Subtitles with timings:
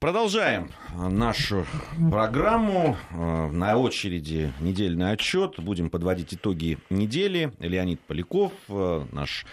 [0.00, 1.66] Продолжаем нашу
[2.10, 2.96] программу.
[3.10, 5.58] На очереди недельный отчет.
[5.58, 7.52] Будем подводить итоги недели.
[7.58, 9.44] Леонид Поляков, наш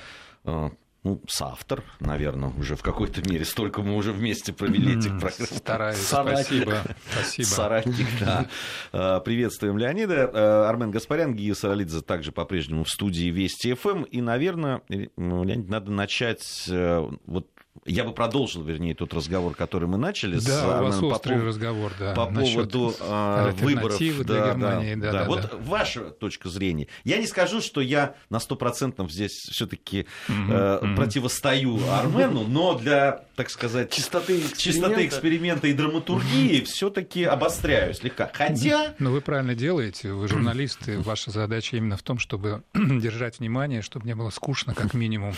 [1.05, 3.45] ну, соавтор, наверное, уже в какой-то мере.
[3.45, 5.47] Столько мы уже вместе провели этих программ.
[5.47, 6.81] Стараюсь, спасибо.
[7.11, 7.45] спасибо.
[7.45, 9.19] Соратник, да.
[9.21, 10.67] Приветствуем Леонида.
[10.69, 14.03] Армен Гаспарян, Гия Саралидзе также по-прежнему в студии Вести ФМ.
[14.03, 17.47] И, наверное, Леонид, надо начать э, вот
[17.83, 20.35] я бы продолжил, вернее, тот разговор, который мы начали.
[20.35, 22.13] Да, с, у вас по острый по, разговор, да.
[22.13, 23.97] По поводу э, выборов.
[23.99, 25.25] Для да, Германии, да, да, да, да.
[25.27, 25.57] Вот да.
[25.57, 26.87] ваша точка зрения.
[27.03, 30.95] Я не скажу, что я на 100% здесь все-таки э, mm-hmm.
[30.95, 38.31] противостою Армену, но для, так сказать, чистоты эксперимента, чистоты эксперимента и драматургии все-таки обостряю слегка.
[38.33, 38.95] Хотя...
[38.99, 44.07] Ну, вы правильно делаете, вы журналисты, ваша задача именно в том, чтобы держать внимание, чтобы
[44.07, 45.35] не было скучно, как минимум.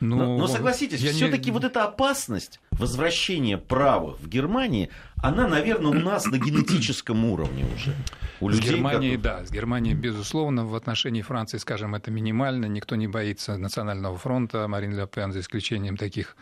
[0.00, 1.50] Ну, но, но согласитесь, все-таки не...
[1.52, 7.94] вот эта опасность возвращения права в Германии, она, наверное, у нас на генетическом уровне уже.
[8.40, 9.22] У с людей, Германией, как...
[9.22, 14.66] да, с Германией, безусловно, в отношении Франции, скажем, это минимально, никто не боится национального фронта,
[14.68, 16.34] Марин Ле Пен, за исключением таких,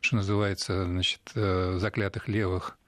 [0.00, 2.78] что называется, значит, э, заклятых левых.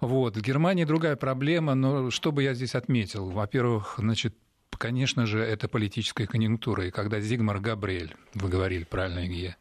[0.00, 0.36] Вот.
[0.36, 3.28] В Германии другая проблема, но что бы я здесь отметил?
[3.30, 4.36] Во-первых, значит,
[4.78, 6.86] конечно же, это политическая конъюнктура.
[6.86, 9.56] И когда Зигмар Габриэль, вы говорили правильно, Илья,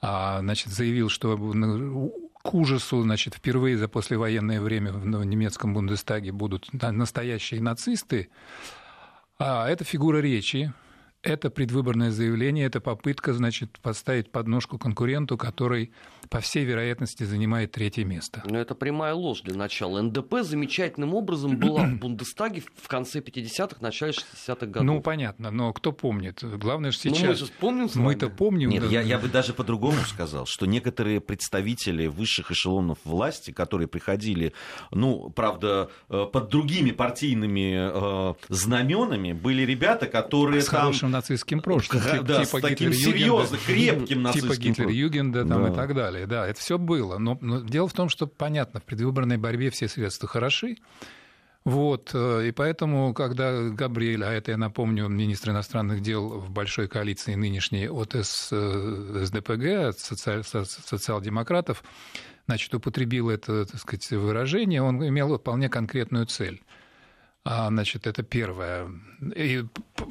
[0.00, 1.36] а, значит, заявил, что
[2.42, 8.28] к ужасу, значит, впервые за послевоенное время в немецком Бундестаге будут настоящие нацисты,
[9.38, 10.72] а это фигура речи,
[11.24, 15.92] это предвыборное заявление, это попытка, значит, поставить подножку конкуренту, который,
[16.28, 18.42] по всей вероятности, занимает третье место.
[18.46, 20.00] Но это прямая ложь для начала.
[20.02, 24.84] НДП замечательным образом была в Бундестаге в конце 50-х, начале 60-х годов.
[24.84, 26.40] Ну, понятно, но кто помнит?
[26.42, 27.20] Главное же сейчас...
[27.20, 28.70] Ну, мы же помним Мы-то помним.
[28.70, 28.88] Нет, да.
[28.88, 34.52] я, я бы даже по-другому сказал, что некоторые представители высших эшелонов власти, которые приходили,
[34.90, 42.02] ну, правда, э, под другими партийными э, знаменами, были ребята, которые С там нацистским прошлым.
[42.24, 45.70] Да, типа с таким серьезно, крепким типа нацистским Типа Гитлер-Югенда там, да.
[45.70, 46.26] и так далее.
[46.26, 47.18] Да, это все было.
[47.18, 50.76] Но, но дело в том, что, понятно, в предвыборной борьбе все средства хороши.
[51.64, 56.88] Вот, э, и поэтому, когда Габриэль, а это, я напомню, министр иностранных дел в большой
[56.88, 61.82] коалиции нынешней от СДПГ, от социал- социал-демократов,
[62.46, 66.62] значит, употребил это, так сказать, выражение, он имел вполне конкретную цель–
[67.44, 68.90] значит, это первое.
[69.36, 69.64] И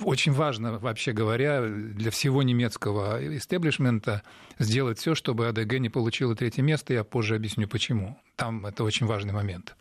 [0.03, 4.21] очень важно, вообще говоря, для всего немецкого истеблишмента
[4.59, 6.93] сделать все, чтобы АДГ не получила третье место.
[6.93, 8.19] Я позже объясню, почему.
[8.35, 9.75] Там это очень важный момент.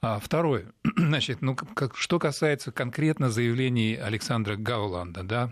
[0.00, 0.72] А второе.
[0.96, 5.50] Значит, ну, как, что касается конкретно заявлений Александра Гауланда, да,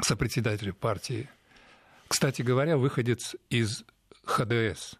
[0.00, 1.28] сопредседателя партии.
[2.06, 3.84] Кстати говоря, выходец из
[4.24, 4.94] ХДС.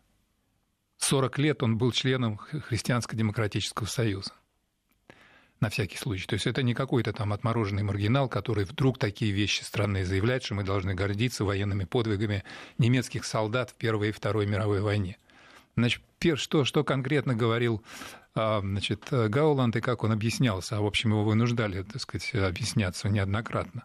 [0.99, 4.33] 40 лет он был членом Христианско-демократического союза
[5.63, 6.27] на всякий случай.
[6.27, 10.55] То есть это не какой-то там отмороженный маргинал, который вдруг такие вещи странные заявляет, что
[10.55, 12.43] мы должны гордиться военными подвигами
[12.79, 15.19] немецких солдат в Первой и Второй мировой войне.
[15.77, 16.03] Значит,
[16.35, 17.83] что, что конкретно говорил
[18.35, 23.09] а, значит, Гауланд и как он объяснялся, а в общем его вынуждали, так сказать, объясняться
[23.09, 23.85] неоднократно.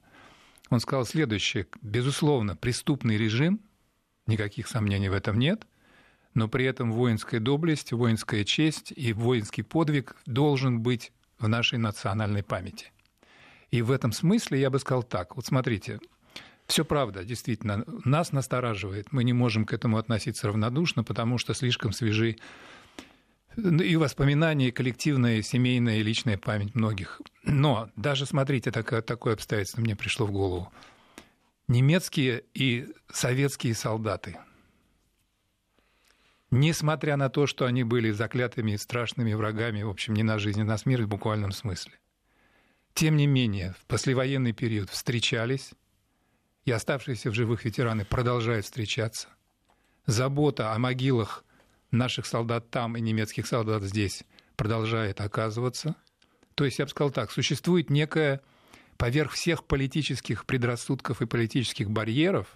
[0.70, 1.68] Он сказал следующее.
[1.82, 3.62] Безусловно, преступный режим,
[4.26, 5.68] никаких сомнений в этом нет,
[6.34, 12.44] но при этом воинская доблесть, воинская честь и воинский подвиг должен быть в нашей национальной
[12.44, 12.92] памяти.
[13.72, 15.36] И в этом смысле я бы сказал так.
[15.36, 16.00] Вот смотрите,
[16.68, 19.12] все правда, действительно, нас настораживает.
[19.12, 22.38] Мы не можем к этому относиться равнодушно, потому что слишком свежи
[23.56, 27.22] и воспоминания, и коллективная, и семейная, и личная память многих.
[27.44, 30.72] Но даже, смотрите, такое, такое обстоятельство мне пришло в голову.
[31.68, 34.38] Немецкие и советские солдаты–
[36.52, 40.62] несмотря на то, что они были заклятыми и страшными врагами, в общем, не на жизнь,
[40.62, 41.94] а на смерть в буквальном смысле.
[42.94, 45.72] Тем не менее, в послевоенный период встречались,
[46.66, 49.30] и оставшиеся в живых ветераны продолжают встречаться.
[50.06, 51.46] Забота о могилах
[51.92, 54.24] наших солдат там и немецких солдат здесь
[54.56, 55.96] продолжает оказываться.
[56.56, 58.42] То есть, я бы сказал так, существует некая,
[58.98, 62.48] поверх всех политических предрассудков и политических барьеров,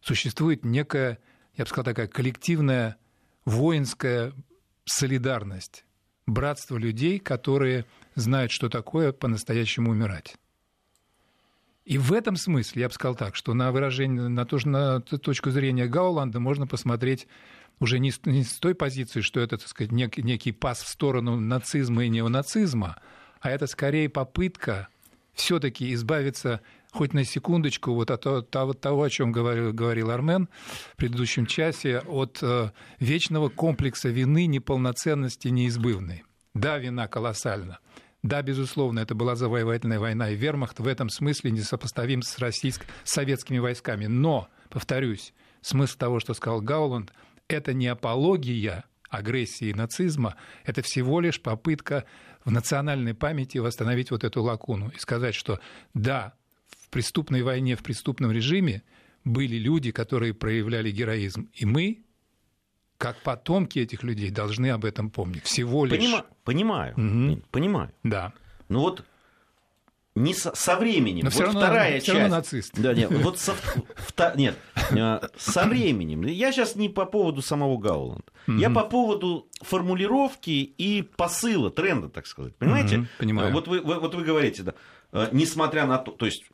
[0.00, 1.18] существует некая
[1.54, 2.96] я бы сказал, такая коллективная
[3.44, 4.32] воинская
[4.84, 5.84] солидарность,
[6.26, 10.36] братство людей, которые знают, что такое по-настоящему умирать.
[11.84, 15.50] И в этом смысле я бы сказал так, что на выражение, на, то, на точку
[15.50, 17.26] зрения Гауланда можно посмотреть
[17.80, 20.88] уже не с, не с той позиции, что это, так сказать, некий, некий пас в
[20.88, 23.00] сторону нацизма и неонацизма,
[23.40, 24.88] а это скорее попытка
[25.32, 26.60] все-таки избавиться
[26.92, 30.48] хоть на секундочку вот от того, того о чем говорил, говорил Армен
[30.92, 36.24] в предыдущем часе, от э, вечного комплекса вины, неполноценности, неизбывной.
[36.54, 37.78] Да, вина колоссальна.
[38.22, 42.84] Да, безусловно, это была завоевательная война, и вермахт в этом смысле несопоставим с, российск...
[43.04, 44.06] с советскими войсками.
[44.06, 45.32] Но, повторюсь,
[45.62, 47.12] смысл того, что сказал Гауланд,
[47.48, 52.04] это не апология агрессии нацизма, это всего лишь попытка
[52.44, 55.60] в национальной памяти восстановить вот эту лакуну и сказать, что
[55.94, 56.34] да,
[56.90, 58.82] преступной войне, в преступном режиме
[59.24, 62.04] были люди, которые проявляли героизм, и мы,
[62.98, 65.44] как потомки этих людей, должны об этом помнить.
[65.44, 66.02] Всего лишь.
[66.02, 67.42] Понима- понимаю, угу.
[67.50, 67.92] понимаю.
[68.02, 68.32] Да.
[68.68, 69.04] Ну вот
[70.14, 71.24] не со, со временем.
[71.24, 72.18] Но вот все равно, вторая все часть.
[72.18, 72.72] равно нацист.
[72.76, 74.56] Да, нет, вот со, вто, нет,
[74.90, 76.22] э, со временем.
[76.22, 78.24] Я сейчас не по поводу самого Гауланда.
[78.46, 78.58] Mm-hmm.
[78.58, 82.56] Я по поводу формулировки и посыла, тренда, так сказать.
[82.56, 82.96] Понимаете?
[82.96, 83.06] Mm-hmm.
[83.18, 83.52] Понимаю.
[83.52, 84.74] Вот вы, вот вы говорите, да,
[85.12, 86.44] э, несмотря на то, то есть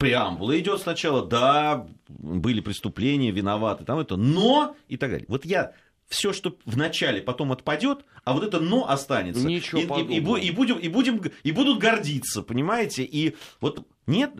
[0.00, 5.26] преамбула идет сначала, да, были преступления, виноваты, там это, но и так далее.
[5.28, 5.74] Вот я
[6.08, 9.46] все, что в начале потом отпадет, а вот это но останется.
[9.46, 13.04] Ничего и, и, и, и, будем, и, будем, и будут гордиться, понимаете?
[13.04, 14.32] И вот нет,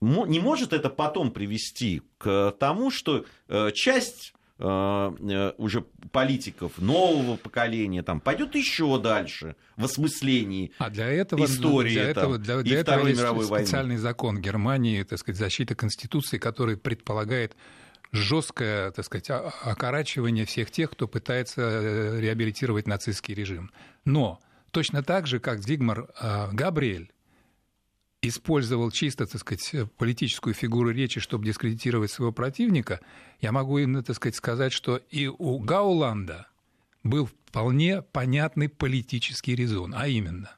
[0.00, 5.82] не может это потом привести к тому, что э, часть э, э, уже
[6.12, 12.32] политиков нового поколения там пойдет еще дальше в осмыслении а для этого, истории для там,
[12.32, 14.02] этого, для, для и Второй этого мировой есть специальный войны.
[14.02, 17.56] закон Германии, так сказать, защита Конституции, который предполагает
[18.12, 23.70] жесткое, так сказать, окорачивание всех тех, кто пытается э, реабилитировать нацистский режим.
[24.04, 24.40] Но
[24.70, 26.08] точно так же, как Зигмар
[26.52, 27.12] Габриэль
[28.22, 33.00] использовал чисто, так сказать, политическую фигуру речи, чтобы дискредитировать своего противника,
[33.40, 36.48] я могу, так сказать, сказать, что и у Гауланда
[37.02, 40.56] был вполне понятный политический резон, а именно,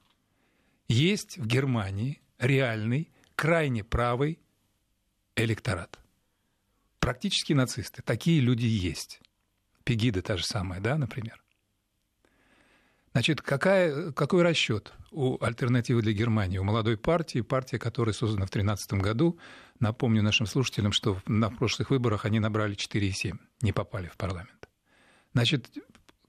[0.89, 4.39] есть в Германии реальный, крайне правый
[5.37, 5.99] электорат–
[7.01, 8.03] практически нацисты.
[8.03, 9.21] Такие люди есть.
[9.83, 11.43] Пегида та же самая, да, например.
[13.12, 18.51] Значит, какая, какой расчет у альтернативы для Германии, у молодой партии, партия, которая создана в
[18.51, 19.39] 2013 году?
[19.81, 24.69] Напомню нашим слушателям, что на прошлых выборах они набрали 4,7, не попали в парламент.
[25.33, 25.71] Значит,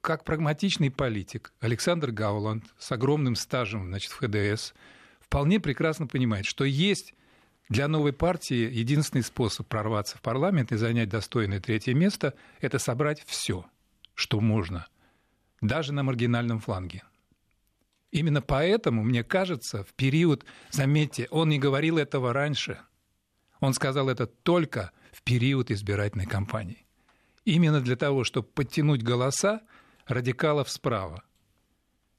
[0.01, 4.73] как прагматичный политик Александр Гауланд с огромным стажем значит, в ХДС
[5.19, 7.13] вполне прекрасно понимает, что есть
[7.69, 13.23] для новой партии единственный способ прорваться в парламент и занять достойное третье место– это собрать
[13.25, 13.65] все,
[14.15, 14.87] что можно,
[15.61, 17.03] даже на маргинальном фланге.
[18.11, 22.79] Именно поэтому, мне кажется, в период, заметьте, он не говорил этого раньше,
[23.59, 26.85] он сказал это только в период избирательной кампании.
[27.45, 29.61] Именно для того, чтобы подтянуть голоса
[30.07, 31.23] радикалов справа–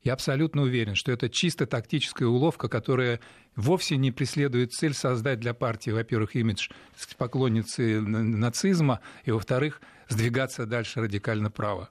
[0.02, 3.20] я абсолютно уверен, что это чисто тактическая уловка, которая
[3.54, 6.70] вовсе не преследует цель создать для партии, во-первых, имидж
[7.16, 11.90] поклонницы нацизма, и, во-вторых, сдвигаться дальше радикально право.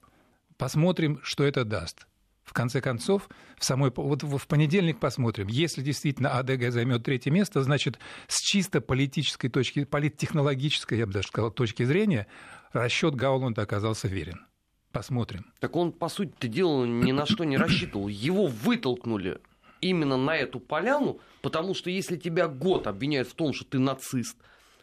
[0.61, 2.05] Посмотрим, что это даст.
[2.43, 5.47] В конце концов, в самой вот в понедельник посмотрим.
[5.47, 7.97] Если действительно АДГ займет третье место, значит,
[8.27, 12.27] с чисто политической точки, политтехнологической, я бы даже сказал, точки зрения,
[12.73, 14.45] расчет Гауланда оказался верен.
[14.91, 15.47] Посмотрим.
[15.59, 18.07] Так он, по сути дела, ни на что не рассчитывал.
[18.07, 19.39] Его вытолкнули
[19.79, 24.37] именно на эту поляну, потому что если тебя год обвиняют в том, что ты нацист,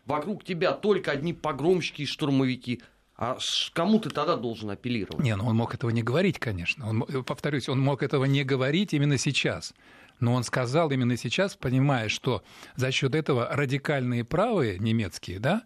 [0.07, 2.83] вокруг тебя только одни погромщики и штурмовики,
[3.19, 3.37] а
[3.73, 5.25] кому ты тогда должен апеллировать?
[5.25, 6.89] Не, ну он мог этого не говорить, конечно.
[6.89, 9.75] Он, повторюсь, он мог этого не говорить именно сейчас.
[10.21, 12.45] Но он сказал именно сейчас, понимая, что
[12.77, 15.63] за счет этого радикальные правые немецкие, да,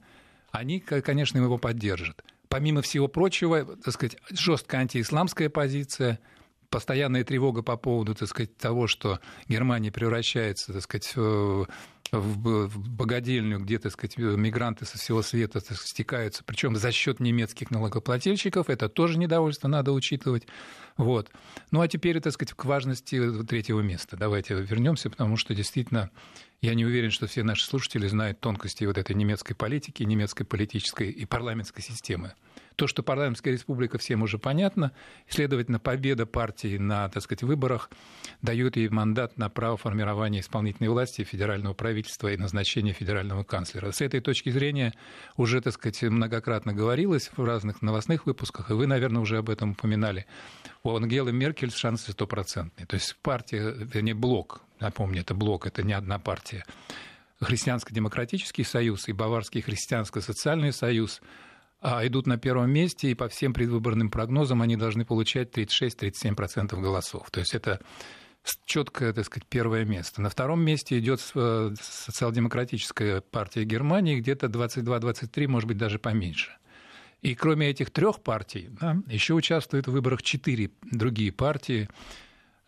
[0.50, 6.20] они, конечно, его поддержат помимо всего прочего, так сказать, жесткая антиисламская позиция,
[6.72, 11.68] постоянная тревога по поводу, так сказать, того, что Германия превращается, так сказать, в
[12.10, 17.70] богадельню, где, так сказать, мигранты со всего света так сказать, стекаются, причем за счет немецких
[17.70, 20.46] налогоплательщиков, это тоже недовольство надо учитывать.
[20.96, 21.30] Вот.
[21.70, 24.16] Ну а теперь, так сказать, к важности третьего места.
[24.16, 26.10] Давайте вернемся, потому что действительно
[26.60, 31.10] я не уверен, что все наши слушатели знают тонкости вот этой немецкой политики, немецкой политической
[31.10, 32.34] и парламентской системы.
[32.76, 34.92] То, что парламентская республика всем уже понятно,
[35.28, 37.90] следовательно, победа партии на, так сказать, выборах
[38.40, 43.92] дает ей мандат на право формирования исполнительной власти, федерального правительства и назначения федерального канцлера.
[43.92, 44.94] С этой точки зрения
[45.36, 49.72] уже, так сказать, многократно говорилось в разных новостных выпусках, и вы, наверное, уже об этом
[49.72, 50.26] упоминали.
[50.82, 52.86] У Ангелы Меркель шансы стопроцентные.
[52.86, 56.64] То есть партия, вернее, блок, напомню, это блок, это не одна партия,
[57.42, 61.20] Христианско-демократический союз и Баварский христианско-социальный союз
[61.82, 67.30] идут на первом месте, и по всем предвыборным прогнозам они должны получать 36-37% голосов.
[67.30, 67.80] То есть это
[68.64, 70.20] четкое, так сказать, первое место.
[70.20, 76.50] На втором месте идет э, социал-демократическая партия Германии, где-то 22-23, может быть, даже поменьше.
[77.20, 81.88] И кроме этих трех партий, да, еще участвуют в выборах четыре другие партии.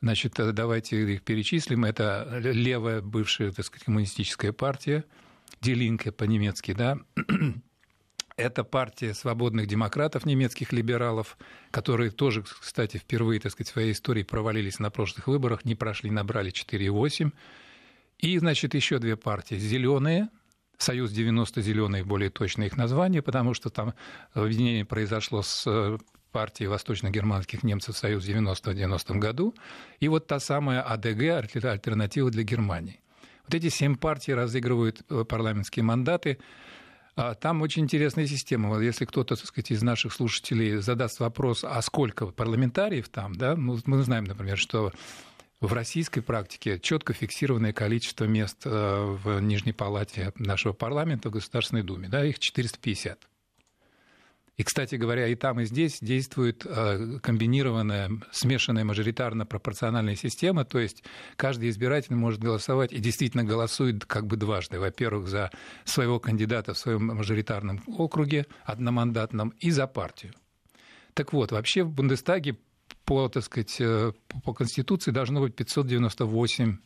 [0.00, 1.84] Значит, э, давайте их перечислим.
[1.84, 5.04] Это левая бывшая, так сказать, коммунистическая партия,
[5.60, 6.98] Делинка по-немецки, да,
[8.36, 11.38] это партия свободных демократов, немецких либералов,
[11.70, 16.10] которые тоже, кстати, впервые, так сказать, в своей истории провалились на прошлых выборах, не прошли,
[16.10, 17.32] набрали 4,8.
[18.18, 19.56] И, значит, еще две партии.
[19.56, 20.28] Зеленые,
[20.78, 23.94] Союз 90 зеленые, более точное их название, потому что там
[24.32, 25.98] объединение произошло с э,
[26.32, 29.54] партией восточно-германских немцев Союз 90 в 90 году,
[30.00, 33.00] и вот та самая АДГ, альтернатива для Германии.
[33.46, 36.38] Вот эти семь партий разыгрывают э, парламентские мандаты.
[37.16, 38.68] А там очень интересная система.
[38.68, 43.54] Вот если кто-то, так сказать, из наших слушателей задаст вопрос, а сколько парламентариев там, да,
[43.54, 44.92] ну, мы знаем, например, что
[45.60, 51.82] в российской практике четко фиксированное количество мест э, в Нижней палате нашего парламента в Государственной
[51.82, 53.18] Думе, да, их 450.
[54.56, 61.02] И, кстати говоря, и там, и здесь действует э, комбинированная, смешанная мажоритарно-пропорциональная система, то есть
[61.36, 64.78] каждый избиратель может голосовать и действительно голосует как бы дважды.
[64.78, 65.50] Во-первых, за
[65.84, 70.32] своего кандидата в своем мажоритарном округе, одномандатном, и за партию.
[71.14, 72.56] Так вот, вообще в Бундестаге
[73.04, 74.12] по, так сказать, э,
[74.44, 76.78] по Конституции должно быть 598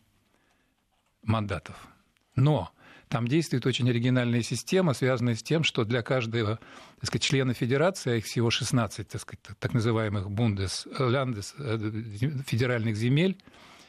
[1.22, 1.87] мандатов.
[2.34, 2.70] Но
[3.08, 6.58] там действует очень оригинальная система, связанная с тем, что для каждого
[7.00, 11.78] так сказать, члена федерации, а их всего 16 так, сказать, так называемых бундес, ландес, э,
[12.46, 13.38] федеральных земель,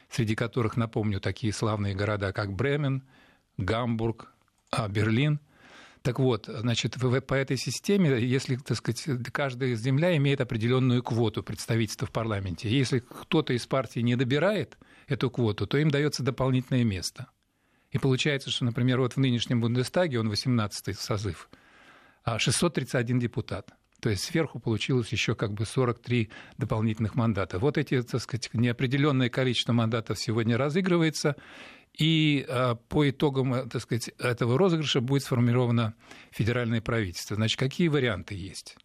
[0.09, 3.03] среди которых, напомню, такие славные города, как Бремен,
[3.57, 4.31] Гамбург,
[4.71, 5.39] а, Берлин.
[6.03, 6.95] Так вот, значит,
[7.27, 12.99] по этой системе, если, так сказать, каждая земля имеет определенную квоту представительства в парламенте, если
[12.99, 17.27] кто-то из партий не добирает эту квоту, то им дается дополнительное место–
[17.91, 21.50] и получается, что, например, вот в нынешнем Бундестаге, он 18-й созыв,
[22.38, 23.74] 631 а депутат.
[24.00, 27.60] То есть сверху получилось еще как бы 43 дополнительных мандата.
[27.60, 31.36] Вот эти, так сказать, неопределенное количество мандатов сегодня разыгрывается,
[31.98, 35.96] и а, по итогам, так сказать, этого розыгрыша будет сформировано
[36.31, 37.36] федеральное правительство.
[37.36, 38.77] Значит, какие варианты есть?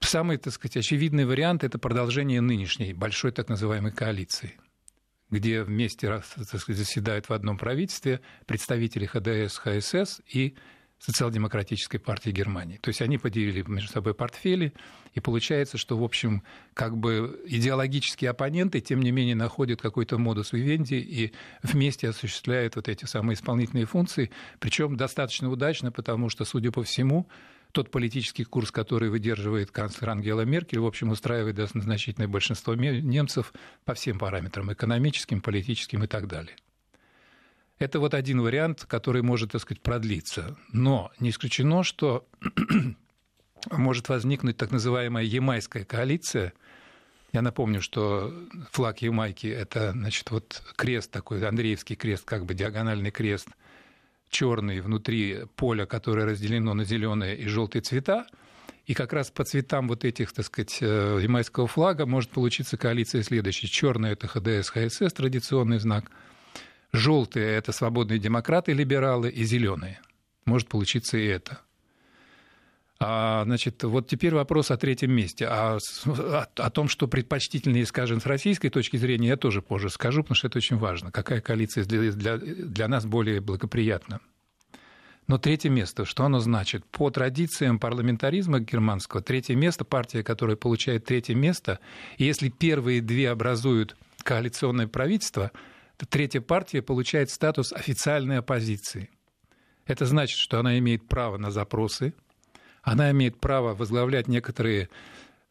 [0.00, 4.58] Самый, так сказать, очевидный вариант– это продолжение нынешней большой так называемой коалиции–
[5.30, 6.22] где вместе
[6.68, 10.56] заседают в одном правительстве представители ХДС, ХСС и
[10.98, 12.78] социал-демократической партии Германии.
[12.78, 14.72] То есть они поделили между собой портфели,
[15.12, 16.42] и получается, что, в общем,
[16.74, 22.88] как бы идеологические оппоненты, тем не менее, находят какой-то модус вивенди и вместе осуществляют вот
[22.88, 27.28] эти самые исполнительные функции, причем достаточно удачно, потому что, судя по всему,
[27.76, 33.52] тот политический курс, который выдерживает канцлер Ангела Меркель, в общем, устраивает значительное большинство немцев
[33.84, 36.56] по всем параметрам, экономическим, политическим и так далее.
[37.78, 40.56] Это вот один вариант, который может, так сказать, продлиться.
[40.72, 42.26] Но не исключено, что
[43.70, 46.54] может возникнуть так называемая Ямайская коалиция.
[47.34, 48.32] Я напомню, что
[48.72, 53.48] флаг Ямайки– это, значит, вот крест такой, Андреевский крест, как бы диагональный крест–
[54.30, 58.26] черный внутри поля, которое разделено на зеленые и желтые цвета.
[58.86, 63.22] И как раз по цветам вот этих, так сказать, э, ямайского флага может получиться коалиция
[63.22, 63.66] следующая.
[63.66, 66.10] Черный– это ХДС, ХСС, традиционный знак.
[66.92, 70.00] Желтые– это свободные демократы, либералы, и зеленые.
[70.44, 71.60] Может получиться и это.
[72.98, 75.46] А, значит, вот теперь вопрос о третьем месте.
[75.46, 80.22] А о, о том, что предпочтительнее, скажем, с российской точки зрения, я тоже позже скажу,
[80.22, 81.12] потому что это очень важно.
[81.12, 84.20] Какая коалиция для, для, для нас более благоприятна.
[85.26, 86.86] Но третье место, что оно значит?
[86.86, 91.80] По традициям парламентаризма германского, третье место, партия, которая получает третье место,
[92.16, 95.50] и если первые две образуют коалиционное правительство,
[95.96, 99.10] то третья партия получает статус официальной оппозиции.
[99.84, 102.14] Это значит, что она имеет право на запросы–
[102.86, 104.88] она имеет право возглавлять некоторые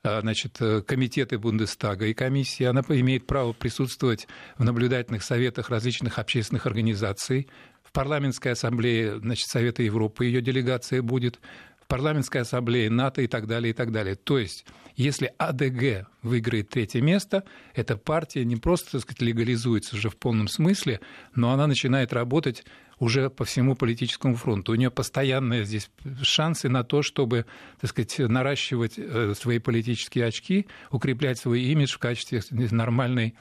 [0.04, 2.64] а, значит, э, комитеты Бундестага и комиссии.
[2.64, 4.26] Она имеет право присутствовать
[4.58, 7.50] в наблюдательных советах различных общественных организаций.
[7.84, 11.42] В парламентской ассамблее значит, Совета Европы ее делегация будет,
[11.82, 14.16] в парламентской ассамблее НАТО и так далее, и так далее.
[14.16, 14.66] То есть,
[14.96, 20.48] если АДГ выиграет третье место, эта партия не просто, так сказать, легализуется уже в полном
[20.48, 21.02] смысле,
[21.36, 22.64] но она начинает работать
[23.00, 24.72] уже по всему политическому фронту.
[24.72, 25.90] У нее постоянные здесь
[26.22, 27.46] шансы на то, чтобы,
[27.80, 33.36] так сказать, наращивать э, свои политические очки, укреплять свой имидж в качестве нормальной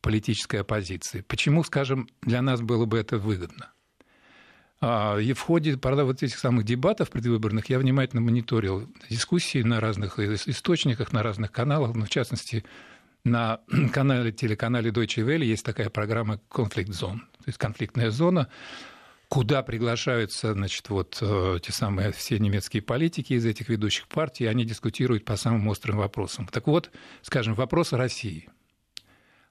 [0.00, 1.22] политической оппозиции.
[1.22, 3.70] Почему, скажем, для нас было бы это выгодно?
[4.80, 9.78] А, и в ходе правда, вот этих самых дебатов предвыборных я внимательно мониторил дискуссии на
[9.78, 12.64] разных источниках, на разных каналах, ну, в частности,
[13.24, 13.60] на
[13.92, 18.48] канале, телеканале Deutsche Welle есть такая программа «Конфликт зон», то есть конфликтная зона,
[19.30, 24.64] куда приглашаются значит, вот, э, те самые все немецкие политики из этих ведущих партий, они
[24.64, 26.48] дискутируют по самым острым вопросам.
[26.48, 26.90] Так вот,
[27.22, 28.48] скажем, вопрос России.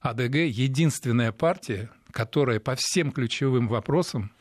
[0.02, 4.32] АДГ– единственная партия, которая по всем ключевым вопросам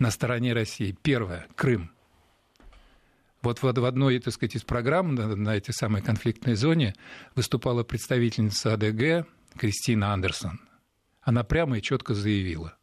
[0.00, 0.96] на стороне России.
[1.02, 1.92] Первое– Крым–
[3.42, 6.94] вот в одной, так сказать, из программ на, на этой самой конфликтной зоне
[7.36, 10.60] выступала представительница АДГ Кристина Андерсон.
[11.22, 12.76] Она прямо и четко заявила,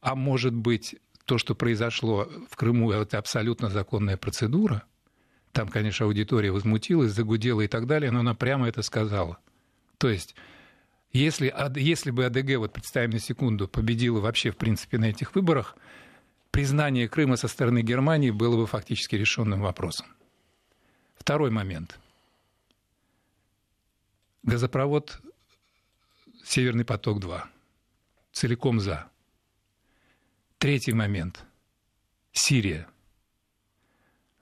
[0.00, 4.84] а может быть, то, что произошло в Крыму, это абсолютно законная процедура.
[5.52, 9.38] Там, конечно, аудитория возмутилась, загудела и так далее, но она прямо это сказала.
[9.98, 10.34] То есть,
[11.12, 15.76] если, если бы АДГ, вот представим на секунду, победила вообще, в принципе, на этих выборах–
[16.54, 20.06] признание Крыма со стороны Германии было бы фактически решенным вопросом.
[21.16, 21.98] Второй момент.
[24.44, 25.20] Газопровод
[26.44, 27.42] «Северный поток-2».
[28.30, 29.10] Целиком за.
[30.64, 31.44] Третий момент.
[32.32, 32.86] Сирия.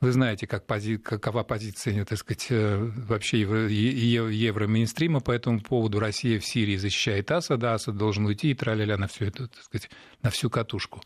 [0.01, 0.97] Вы знаете, как пози...
[0.97, 3.69] какова позиция, так сказать, э, вообще евро...
[3.69, 5.99] евромейнстрима по этому поводу.
[5.99, 9.91] Россия в Сирии защищает Асада, Асад должен уйти и траля на всю эту, так сказать,
[10.23, 11.03] на всю катушку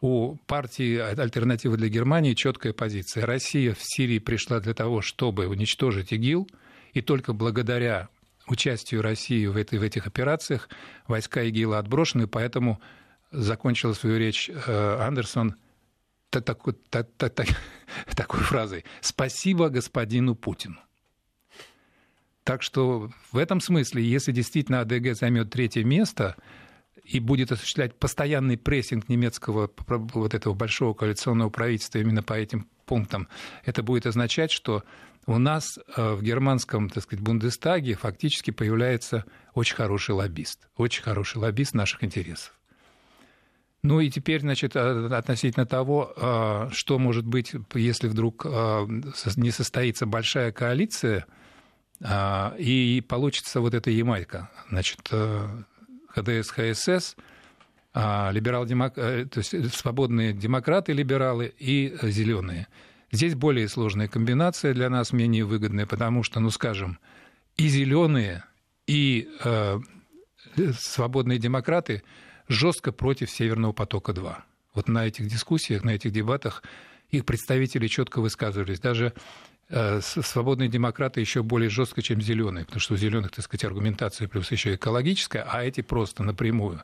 [0.00, 3.26] у партии «Альтернатива для Германии» четкая позиция.
[3.26, 6.48] Россия в Сирии пришла для того, чтобы уничтожить ИГИЛ,
[6.92, 8.08] и только благодаря
[8.46, 10.68] участию России в, этой, в этих операциях
[11.08, 12.80] войска ИГИЛа отброшены, поэтому
[13.30, 15.56] закончила свою речь э, Андерсон
[16.30, 16.74] такой
[18.40, 20.78] фразой «Спасибо господину Путину».
[22.44, 26.36] Так что в этом смысле, если действительно АДГ займет третье место,
[27.04, 33.28] и будет осуществлять постоянный прессинг немецкого вот этого большого коалиционного правительства именно по этим пунктам,
[33.64, 34.84] это будет означать, что
[35.26, 41.38] у нас э, в германском, так сказать, Бундестаге фактически появляется очень хороший лоббист, очень хороший
[41.38, 42.57] лоббист наших интересов.
[43.82, 50.06] Ну и теперь, значит, э, относительно того, э, что может быть, если вдруг не состоится
[50.06, 51.26] большая коалиция,
[52.00, 54.50] и получится вот эта Ямайка.
[54.70, 55.10] Значит,
[56.14, 57.16] ХДС, ХСС,
[58.00, 58.92] а, либерал -демок...
[58.96, 62.68] Э, то есть свободные демократы, либералы и зеленые.
[63.10, 66.98] Здесь более сложная комбинация для нас, менее выгодная, потому что, ну скажем,
[67.56, 68.44] и зеленые,
[68.86, 69.78] и э,
[70.78, 72.02] свободные демократы
[72.48, 74.36] жестко против Северного потока-2.
[74.74, 76.62] Вот на этих дискуссиях, на этих дебатах
[77.10, 78.80] их представители четко высказывались.
[78.80, 79.14] Даже
[79.70, 84.26] Э, свободные демократы еще более жестко, чем зеленые, потому что у зеленых, так сказать, аргументация
[84.26, 86.82] плюс еще экологическая, а эти просто напрямую.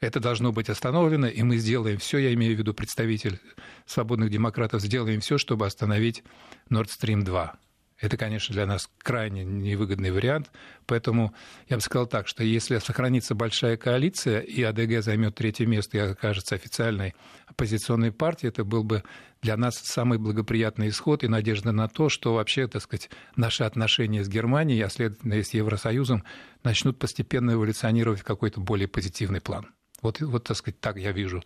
[0.00, 3.40] Это должно быть остановлено, и мы сделаем все, я имею в виду представитель
[3.84, 6.24] свободных демократов, сделаем все, чтобы остановить
[6.70, 7.54] Nord Stream 2.
[8.00, 10.50] Это, конечно, для нас крайне невыгодный вариант.
[10.86, 11.32] Поэтому
[11.68, 16.00] я бы сказал так, что если сохранится большая коалиция, и АДГ займет третье место и
[16.00, 17.14] окажется официальной
[17.46, 19.04] оппозиционной партией, это был бы
[19.42, 24.24] для нас самый благоприятный исход и надежда на то, что вообще, так сказать, наши отношения
[24.24, 26.24] с Германией, а следовательно и с Евросоюзом,
[26.64, 29.68] начнут постепенно эволюционировать в какой-то более позитивный план.
[30.02, 31.42] Вот, вот так сказать, так я вижу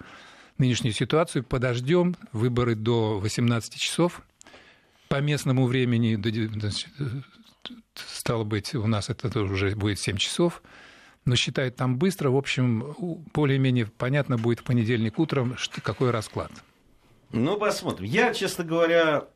[0.56, 1.44] нынешнюю ситуацию.
[1.44, 4.22] Подождем выборы до 18 часов–
[5.08, 6.18] по местному времени,
[7.94, 10.62] стало быть, у нас это уже будет 7 часов,
[11.24, 12.30] но считают там быстро.
[12.30, 16.50] В общем, более-менее понятно будет в понедельник утром, какой расклад.
[17.30, 18.06] Ну, посмотрим.
[18.06, 19.26] Я, честно говоря,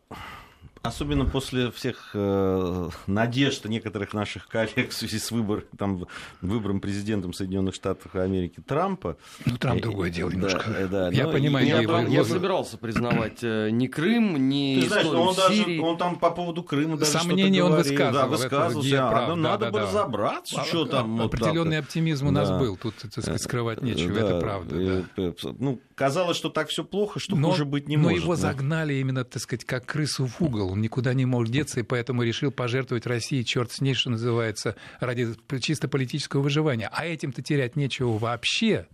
[0.83, 6.07] Особенно после всех э, надежд некоторых наших коллег в связи с выбор, там,
[6.40, 9.16] выбором президентом Соединенных Штатов Америки Трампа.
[9.47, 10.64] Ну, Трамп и, другое дело немножко.
[10.68, 11.66] Да, да, я но, понимаю.
[11.68, 15.77] Я, Трамп, я собирался признавать э, ни Крым, ни Ты знаешь, он, Сирии.
[15.77, 18.12] даже, он там по поводу Крыма даже Сомнения он высказывал.
[18.12, 18.88] Да, высказывался.
[18.88, 19.87] Это, а, ну, надо да, бы да.
[19.87, 21.21] разобраться, а, что там.
[21.21, 22.59] Определенный вот оптимизм у нас да.
[22.59, 22.77] был.
[22.77, 25.05] Тут, так сказать, скрывать нечего, да, это правда.
[25.16, 25.33] Да.
[25.61, 28.18] Ну, казалось, что так все плохо, что но, хуже быть не но может.
[28.18, 30.71] Но его загнали именно, так сказать, как крысу в угол.
[30.72, 34.76] Он никуда не мог деться, и поэтому решил пожертвовать России, черт с ней, что называется,
[35.00, 36.88] ради чисто политического выживания.
[36.92, 38.87] А этим-то терять нечего вообще.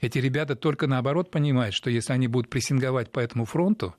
[0.00, 3.94] Эти ребята только наоборот понимают, что если они будут прессинговать по этому фронту,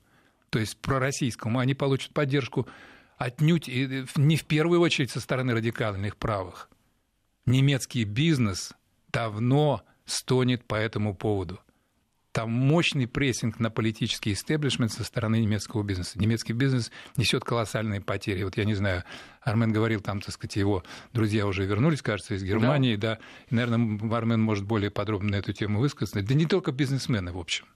[0.50, 2.66] то есть пророссийскому, они получат поддержку
[3.16, 6.70] отнюдь и не в первую очередь со стороны радикальных правых.
[7.46, 8.72] Немецкий бизнес
[9.12, 11.60] давно стонет по этому поводу.
[12.34, 16.18] Там мощный прессинг на политический истеблишмент со стороны немецкого бизнеса.
[16.18, 18.42] Немецкий бизнес несет колоссальные потери.
[18.42, 19.04] Вот я не знаю,
[19.40, 23.14] Армен говорил, там, так сказать, его друзья уже вернулись, кажется, из Германии, да.
[23.14, 23.20] да.
[23.50, 26.20] И, наверное, Армен может более подробно на эту тему высказаться.
[26.22, 27.66] Да не только бизнесмены, в общем.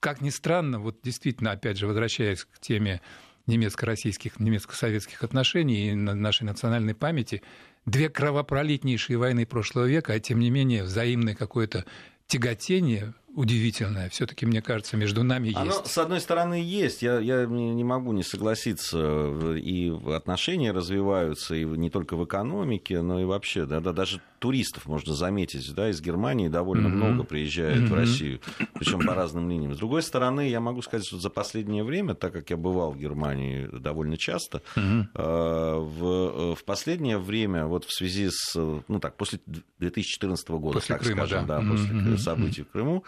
[0.00, 3.02] Как ни странно, вот действительно, опять же, возвращаясь к теме
[3.46, 7.42] немецко-российских, немецко-советских отношений и нашей национальной памяти.
[7.84, 11.84] Две кровопролитнейшие войны прошлого века, а тем не менее взаимное какое-то
[12.26, 15.58] тяготение удивительное, все-таки, мне кажется, между нами есть.
[15.58, 17.02] Оно, с одной стороны, есть.
[17.02, 19.30] Я, я не могу не согласиться.
[19.56, 23.66] И отношения развиваются, и не только в экономике, но и вообще.
[23.66, 25.72] Да, да, даже туристов можно заметить.
[25.74, 26.90] Да, из Германии довольно mm-hmm.
[26.90, 27.88] много приезжает mm-hmm.
[27.88, 28.40] в Россию,
[28.74, 29.74] причем по разным линиям.
[29.74, 32.98] С другой стороны, я могу сказать, что за последнее время, так как я бывал в
[32.98, 35.08] Германии довольно часто, mm-hmm.
[35.14, 39.40] в, в последнее время, вот в связи с, ну так, после
[39.78, 42.18] 2014 года, после так Крыма, скажем, да, да, после mm-hmm.
[42.18, 43.04] событий в Крыму,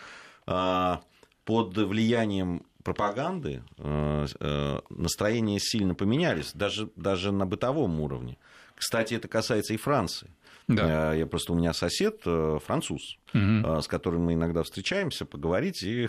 [1.44, 8.38] под влиянием пропаганды э, э, настроения сильно поменялись, даже, даже на бытовом уровне.
[8.74, 10.30] Кстати, это касается и Франции.
[10.68, 11.14] Да.
[11.14, 13.80] Я просто у меня сосед э, француз, угу.
[13.80, 16.08] с которым мы иногда встречаемся, поговорить и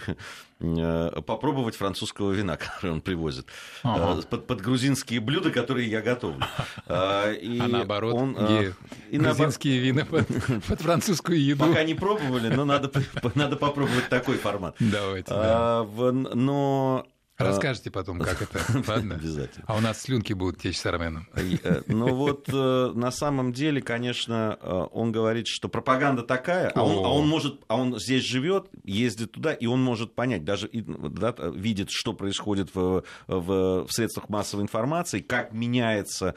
[0.59, 3.47] э, попробовать французского вина, которое он привозит.
[3.83, 4.21] Ага.
[4.29, 6.41] Под, под грузинские блюда, которые я готовлю.
[6.41, 8.37] И а наоборот, он,
[9.09, 10.27] и грузинские вина под,
[10.67, 11.65] под французскую еду.
[11.65, 12.91] Пока не пробовали, но надо,
[13.35, 14.75] надо попробовать такой формат.
[14.79, 15.31] Давайте.
[15.31, 15.87] Да.
[16.11, 17.07] Но
[17.39, 18.59] Расскажите потом, как это.
[18.87, 19.15] Ладно?
[19.15, 19.63] Обязательно.
[19.67, 21.27] А у нас слюнки будут течь с Арменом.
[21.35, 26.83] Э, ну вот э, на самом деле, конечно, э, он говорит, что пропаганда такая, а
[26.83, 30.69] он, а он может, а он здесь живет, ездит туда, и он может понять, даже
[30.73, 36.35] да, видит, что происходит в, в, в средствах массовой информации, как меняется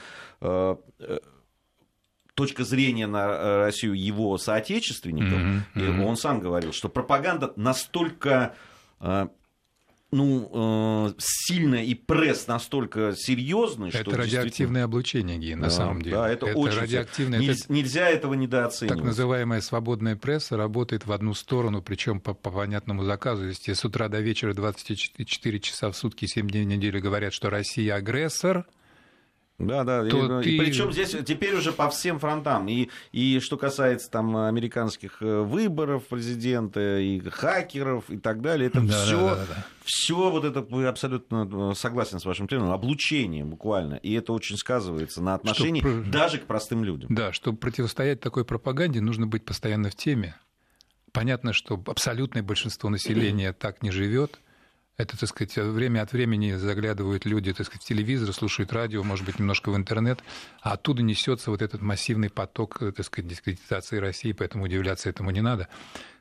[2.34, 5.32] точка зрения на Россию его соотечественников.
[5.32, 5.62] Mm-hmm.
[5.74, 6.04] Mm-hmm.
[6.04, 8.54] Он сам говорил, что пропаганда настолько
[10.12, 14.10] ну, э, сильно и пресс настолько серьезный, это что...
[14.10, 16.16] Это радиоактивное облучение, Ги, на да, самом деле.
[16.16, 16.78] Да, это, это очень...
[16.78, 17.38] Радиоактивное...
[17.38, 17.72] Нельзя, это...
[17.72, 18.98] нельзя этого недооценивать.
[18.98, 23.46] Так называемая свободная пресса работает в одну сторону, причем по, по понятному заказу.
[23.46, 27.48] Если с утра до вечера 24 часа в сутки, 7 дней в неделю говорят, что
[27.48, 28.66] Россия агрессор,
[29.62, 30.04] да, да.
[30.08, 30.50] То и, ты...
[30.50, 32.68] и причем здесь теперь уже по всем фронтам.
[32.68, 38.80] И, и что касается там американских э, выборов президента, и хакеров и так далее, это
[38.80, 39.66] да, все, да, да, да.
[39.84, 43.94] все вот это абсолютно э, согласен с вашим термином, облучение буквально.
[43.94, 46.10] И это очень сказывается на отношении Чтоб...
[46.10, 47.14] даже к простым людям.
[47.14, 50.36] Да, чтобы противостоять такой пропаганде, нужно быть постоянно в теме.
[51.12, 54.40] Понятно, что абсолютное большинство населения так не живет.
[54.98, 59.24] Это, так сказать, время от времени заглядывают люди, так сказать, в телевизор, слушают радио, может
[59.24, 60.22] быть, немножко в интернет,
[60.60, 65.40] а оттуда несется вот этот массивный поток, так сказать, дискредитации России, поэтому удивляться этому не
[65.40, 65.68] надо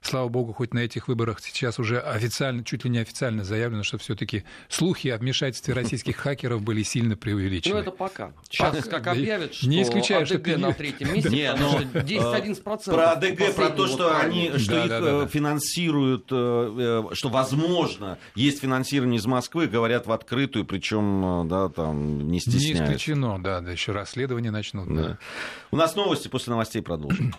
[0.02, 3.98] слава богу, хоть на этих выборах сейчас уже официально, чуть ли не официально заявлено, что
[3.98, 7.76] все-таки слухи о вмешательстве российских хакеров были сильно преувеличены.
[7.76, 8.34] Ну, это пока.
[8.50, 9.00] Сейчас пока.
[9.00, 12.86] как объявят, что не исключаю, АДГ что на третьем месте, не, но, 10-11%.
[12.86, 15.24] Про АДГ, про то, что, они, что да, их да, да.
[15.24, 21.70] Э, финансируют, э, э, что, возможно, есть финансирование из Москвы, говорят в открытую, причем, да,
[21.70, 22.80] там, не стесняясь.
[22.80, 24.88] Не исключено, да, да, еще расследование начнут.
[24.88, 25.02] Да.
[25.02, 25.18] Да.
[25.72, 27.34] У нас новости, после новостей продолжим.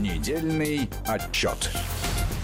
[0.00, 1.70] Недельный отчет.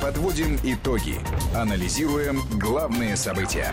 [0.00, 1.16] Подводим итоги.
[1.54, 3.72] Анализируем главные события.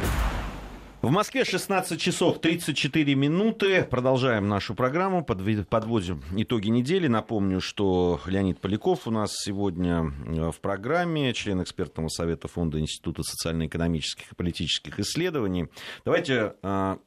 [1.04, 3.84] В Москве 16 часов 34 минуты.
[3.84, 7.08] Продолжаем нашу программу, подводим итоги недели.
[7.08, 13.22] Напомню, что Леонид Поляков у нас сегодня э, в программе, член экспертного совета Фонда Института
[13.22, 15.68] социально-экономических и политических исследований.
[16.04, 16.98] Давайте э,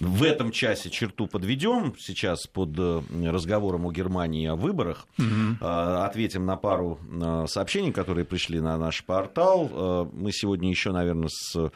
[0.00, 5.06] в этом часе черту подведем сейчас под э, разговором о Германии о выборах.
[5.18, 5.64] Угу.
[5.64, 10.10] Ответим на пару э, сообщений, которые пришли на наш портал.
[10.12, 11.70] Мы сегодня еще, наверное, с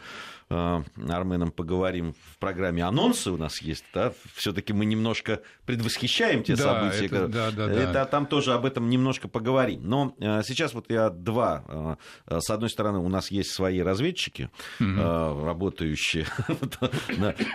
[0.50, 6.56] Э, Арменом поговорим в программе анонсы у нас есть, да, все-таки мы немножко предвосхищаем те
[6.56, 7.06] да, события.
[7.06, 8.04] Это, да, да, это да.
[8.04, 9.82] там тоже об этом немножко поговорим.
[9.84, 11.96] Но э, сейчас вот я два.
[12.28, 15.44] Э, с одной стороны, у нас есть свои разведчики, угу.
[15.44, 16.26] работающие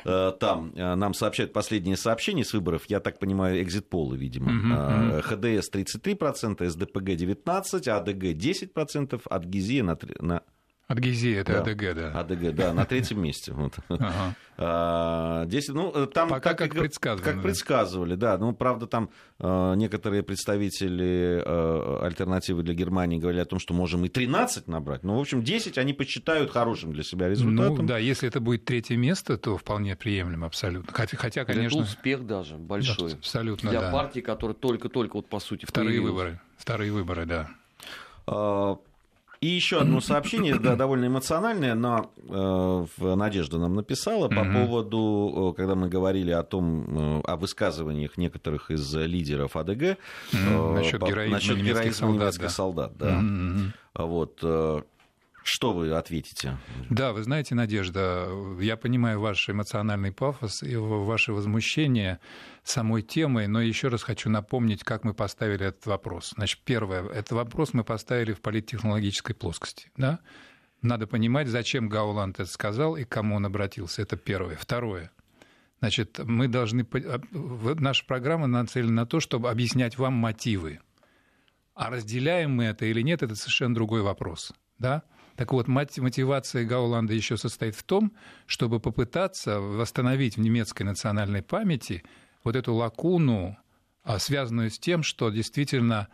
[0.40, 0.72] там.
[0.76, 5.18] Нам сообщают последние сообщения с выборов, я так понимаю, экзит-полы, видимо.
[5.18, 10.42] Угу, ХДС 33%, СДПГ 19%, АДГ 10%, Адгизия на 3%.
[10.88, 11.60] Адгезия, это да.
[11.62, 12.19] АДГ, да.
[12.19, 13.54] АДГ, да, на третьем месте.
[13.54, 13.74] Вот.
[13.89, 14.36] Ага.
[14.58, 17.34] А, ну, э, там Пока как, как предсказывали.
[17.34, 18.38] Как предсказывали, да.
[18.38, 24.06] Ну, правда, там э, некоторые представители э, альтернативы для Германии говорили о том, что можем
[24.06, 25.04] и 13 набрать.
[25.04, 27.78] но в общем, 10 они посчитают хорошим для себя ну результатом.
[27.78, 30.93] Ну, да, если это будет третье место, то вполне приемлемо абсолютно.
[30.93, 31.80] Хотя, конечно...
[31.80, 33.13] Это успех даже большой.
[33.13, 36.39] Абсолютно, Для партии, которая только-только, вот по сути, Вторые выборы.
[36.58, 37.50] Вторые выборы, да.
[38.28, 38.78] А,
[39.46, 45.56] и еще одно сообщение, да, довольно эмоциональное, но э, Надежда нам написала по поводу, э,
[45.56, 49.96] когда мы говорили о том, э, о высказываниях некоторых из лидеров АДГ э,
[50.32, 52.50] насчет героизма, насчет немецких, солдат, немецких да.
[52.50, 52.98] солдат.
[52.98, 53.22] Да.
[53.94, 54.82] Вот, э,
[55.46, 56.58] Что вы ответите?
[56.90, 58.28] Да, вы знаете, Надежда,
[58.60, 62.20] я понимаю ваш эмоциональный пафос и ваше возмущение
[62.64, 66.34] самой темой, но еще раз хочу напомнить, как мы поставили этот вопрос.
[66.36, 69.92] Значит, первое, этот вопрос мы поставили в политтехнологической плоскости.
[69.96, 70.20] Да?
[70.82, 74.02] Надо понимать, зачем Гауланд это сказал и к кому он обратился.
[74.02, 74.56] Это первое.
[74.56, 75.12] Второе.
[75.78, 76.88] Значит, мы должны...
[76.92, 77.22] А,
[77.80, 80.80] наша программа нацелена на то, чтобы объяснять вам мотивы.
[81.76, 84.52] А разделяем мы это или нет, это совершенно другой вопрос.
[84.80, 85.04] Да?
[85.36, 88.13] Так вот, мотивация Гауланда еще состоит в том,
[88.45, 92.04] чтобы попытаться восстановить в немецкой национальной памяти
[92.43, 93.58] вот эту лакуну,
[94.04, 96.08] а, связанную с тем, что действительно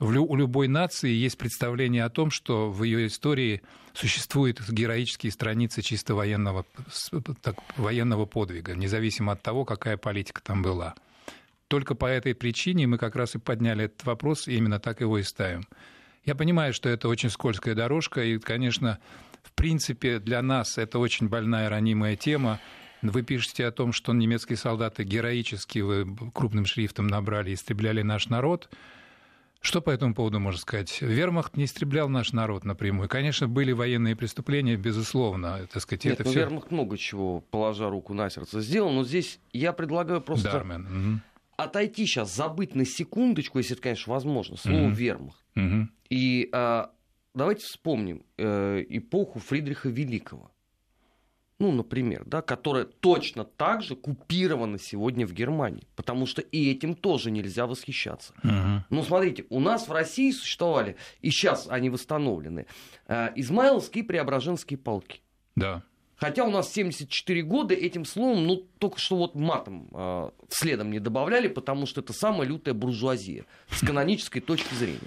[0.00, 3.62] у любой нации есть представление о том, что в ее истории
[3.94, 6.64] существуют героические страницы чисто военного,
[7.42, 10.94] так, военного подвига, независимо от того, какая политика там была.
[11.66, 15.18] Только по этой причине мы как раз и подняли этот вопрос, и именно так его
[15.18, 15.66] и ставим.
[16.28, 18.98] Я понимаю, что это очень скользкая дорожка, и, конечно,
[19.42, 22.60] в принципе, для нас это очень больная, ранимая тема.
[23.00, 28.68] Вы пишете о том, что немецкие солдаты героически вы крупным шрифтом набрали истребляли наш народ.
[29.62, 31.00] Что по этому поводу можно сказать?
[31.00, 33.08] Вермахт не истреблял наш народ напрямую.
[33.08, 35.66] Конечно, были военные преступления, безусловно.
[35.72, 36.40] Так сказать, Нет, это ну, все...
[36.40, 38.92] Вермахт много чего, положа руку на сердце, сделал.
[38.92, 40.82] Но здесь я предлагаю просто Дармен.
[40.84, 41.20] Угу.
[41.58, 44.94] Отойти сейчас, забыть на секундочку, если это, конечно, возможно, слово угу.
[44.94, 45.44] вермахт.
[45.56, 45.88] Угу.
[46.08, 46.92] И а,
[47.34, 50.52] давайте вспомним э, эпоху Фридриха Великого.
[51.58, 55.88] Ну, например, да, которая точно так же купирована сегодня в Германии.
[55.96, 58.32] Потому что и этим тоже нельзя восхищаться.
[58.44, 62.66] uh Ну, смотрите, у нас в России существовали, и сейчас они восстановлены,
[63.08, 65.20] э, Измайловские и Преображенские полки.
[65.56, 65.82] Да.
[66.18, 70.98] Хотя у нас 74 года этим словом, ну, только что вот матом э, следом не
[70.98, 74.98] добавляли, потому что это самая лютая буржуазия с канонической точки зрения.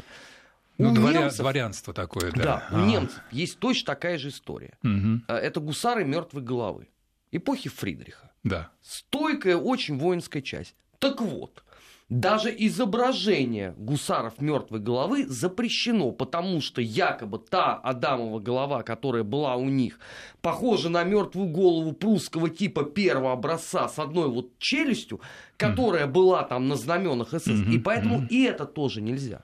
[0.78, 1.24] Ну, дворя...
[1.24, 1.40] немцев...
[1.40, 2.44] Дворянство такое, да.
[2.44, 2.86] Да, у а.
[2.86, 4.74] немцев есть точно такая же история.
[4.84, 5.24] Угу.
[5.28, 6.88] Это гусары мертвой головы.
[7.34, 8.32] Эпохи Фридриха.
[8.44, 8.72] Да.
[8.82, 10.76] Стойкая очень воинская часть.
[10.98, 11.64] Так вот,
[12.12, 19.70] даже изображение гусаров мертвой головы запрещено, потому что якобы та Адамова голова, которая была у
[19.70, 19.98] них,
[20.42, 25.22] похожа на мертвую голову прусского типа первого образца с одной вот челюстью,
[25.56, 27.72] которая mm была там на знаменах СС, mm-hmm.
[27.72, 28.28] и поэтому mm-hmm.
[28.28, 29.44] и это тоже нельзя.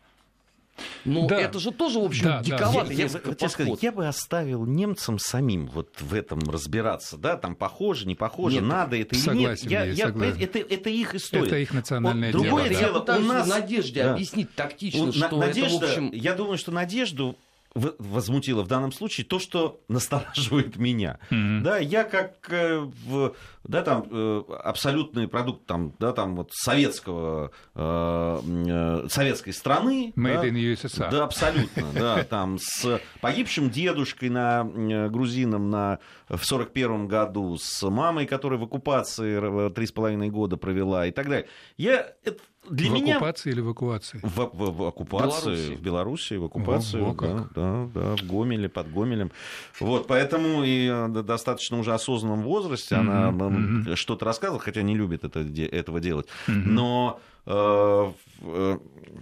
[1.05, 1.39] Ну, да.
[1.39, 2.87] это же тоже, в общем, да, диковато.
[2.87, 2.93] Да.
[2.93, 7.55] Я, я, я, сказать, я бы оставил немцам самим вот в этом разбираться, да, там
[7.55, 9.85] похоже, не похоже, нет, надо это согласен, или нет.
[9.85, 10.41] Я, я, согласен.
[10.41, 11.47] это, это их история.
[11.47, 12.55] Это их национальное вот, дело.
[12.55, 12.79] Другое да.
[12.79, 13.47] дело, я у нас...
[13.47, 14.13] Надежде да.
[14.13, 16.11] объяснить тактично, у, что Надежда, это, в общем...
[16.11, 17.37] Я думаю, что Надежду
[17.73, 21.19] возмутило в данном случае то, что настораживает меня.
[21.29, 21.61] Mm-hmm.
[21.61, 27.51] Да, я как э, в, да, там, э, абсолютный продукт там, да, там, вот советского,
[27.75, 30.13] э, э советской страны.
[30.15, 31.11] Made да, in USSR.
[31.11, 34.63] Да, абсолютно, да, там, с погибшим дедушкой на,
[35.09, 35.99] грузином на,
[36.29, 41.29] в 41 году, с мамой, которая в оккупации три с половиной года провела и так
[41.29, 41.47] далее.
[41.77, 43.15] Я, это, для в меня...
[43.15, 44.19] оккупации или в эвакуации?
[44.23, 45.75] В, в, в оккупации, Беларуси.
[45.75, 49.31] в Беларуси, в оккупации, О, да, да, да, в Гомеле, под Гомелем.
[49.79, 52.99] Вот, поэтому и э, достаточно уже осознанном возрасте mm-hmm.
[52.99, 53.95] она mm-hmm.
[53.95, 56.27] что-то рассказывала, хотя не любит это, этого делать.
[56.47, 56.63] Mm-hmm.
[56.65, 58.77] Но э, э,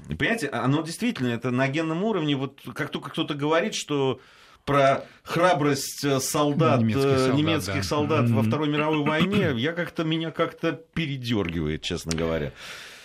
[0.08, 4.20] понимаете, оно действительно, это на генном уровне, вот как только кто-то говорит, что
[4.66, 7.84] про храбрость солдат, немецких солдат, немецких да.
[7.84, 12.52] солдат во Второй мировой войне, я как-то меня как-то передергивает, честно говоря.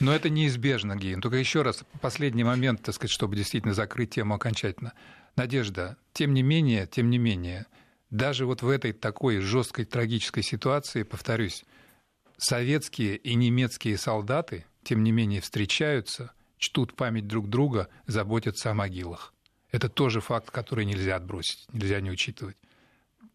[0.00, 1.20] Но это неизбежно, Гейн.
[1.20, 4.94] Только еще раз, последний момент, так сказать, чтобы действительно закрыть тему окончательно.
[5.36, 7.66] Надежда, тем не менее, тем не менее,
[8.08, 11.64] даже вот в этой такой жесткой трагической ситуации, повторюсь,
[12.38, 19.34] советские и немецкие солдаты, тем не менее, встречаются, чтут память друг друга, заботятся о могилах.
[19.72, 22.56] Это тоже факт, который нельзя отбросить, нельзя не учитывать.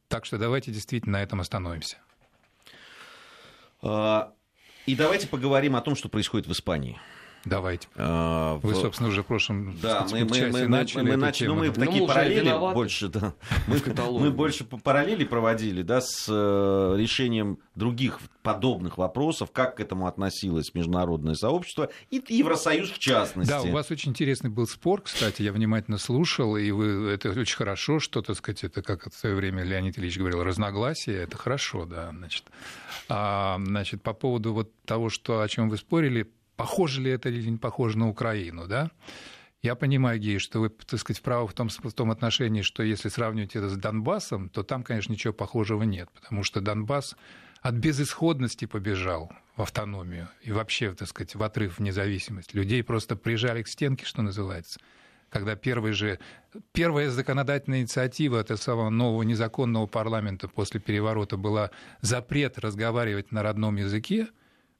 [0.07, 1.97] Так что давайте действительно на этом остановимся.
[3.81, 4.33] А,
[4.85, 6.99] и давайте поговорим о том, что происходит в Испании.
[7.45, 7.87] Давайте.
[7.95, 11.01] А, Вы, собственно, уже в прошлом да, мы, мы, мы, начали.
[11.03, 11.85] Мы, начали ну, мы да.
[11.85, 13.33] такие мы параллели больше, да.
[13.67, 13.79] Мы,
[14.19, 20.73] мы больше параллели проводили, да, с э, решением других подобных вопросов, как к этому относилось
[20.73, 23.49] международное сообщество и Евросоюз в частности.
[23.49, 27.57] Да, у вас очень интересный был спор, кстати, я внимательно слушал, и вы, это очень
[27.57, 31.85] хорошо, что, так сказать, это, как в свое время Леонид Ильич говорил, разногласия, это хорошо,
[31.85, 32.43] да, значит.
[33.09, 37.49] А, значит, по поводу вот того, что, о чем вы спорили, похоже ли это или
[37.49, 38.91] не похоже на Украину, да?
[39.61, 43.09] Я понимаю, Гей, что вы, так сказать, правы в том, в том отношении, что если
[43.09, 47.15] сравнивать это с Донбассом, то там, конечно, ничего похожего нет, потому что Донбасс
[47.61, 52.53] от безысходности побежал в автономию и вообще, так сказать, в отрыв в независимость.
[52.53, 54.79] Людей просто прижали к стенке, что называется.
[55.29, 56.19] когда первый же,
[56.71, 63.75] первая законодательная инициатива этого самого нового незаконного парламента после переворота была запрет разговаривать на родном
[63.75, 64.27] языке,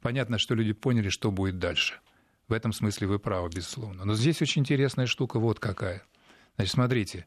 [0.06, 1.96] понятно, что люди поняли, что будет дальше.
[2.48, 4.06] В этом смысле вы правы, безусловно.
[4.06, 6.04] Но здесь очень интересная штука вот какая.
[6.58, 7.26] Значит, смотрите,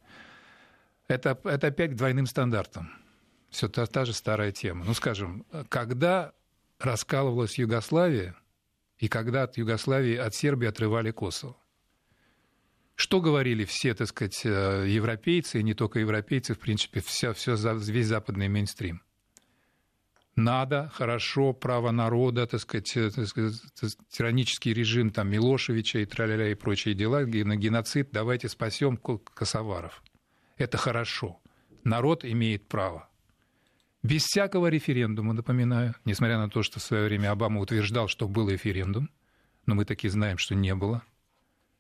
[1.08, 2.92] это, это опять к двойным стандартам.
[3.50, 4.84] Все та, та же старая тема.
[4.84, 6.34] Ну, скажем, когда
[6.78, 8.36] раскалывалась Югославия,
[8.98, 11.56] и когда от Югославии, от Сербии отрывали Косово.
[12.94, 17.56] Что говорили все, так сказать, э, европейцы, и не только европейцы, в принципе, все, все,
[17.56, 19.02] весь западный мейнстрим?
[20.38, 23.27] Надо, хорошо, право народа, так сказать, э, так
[24.09, 30.01] тиранический режим там, Милошевича и траля и прочие дела, геноцид, давайте спасем косоваров.
[30.57, 31.40] Это хорошо.
[31.83, 33.09] Народ имеет право.
[34.05, 38.48] Без всякого референдума, напоминаю, несмотря на то, что в свое время Обама утверждал, что был
[38.48, 39.11] референдум,
[39.66, 41.03] но мы таки знаем, что не было–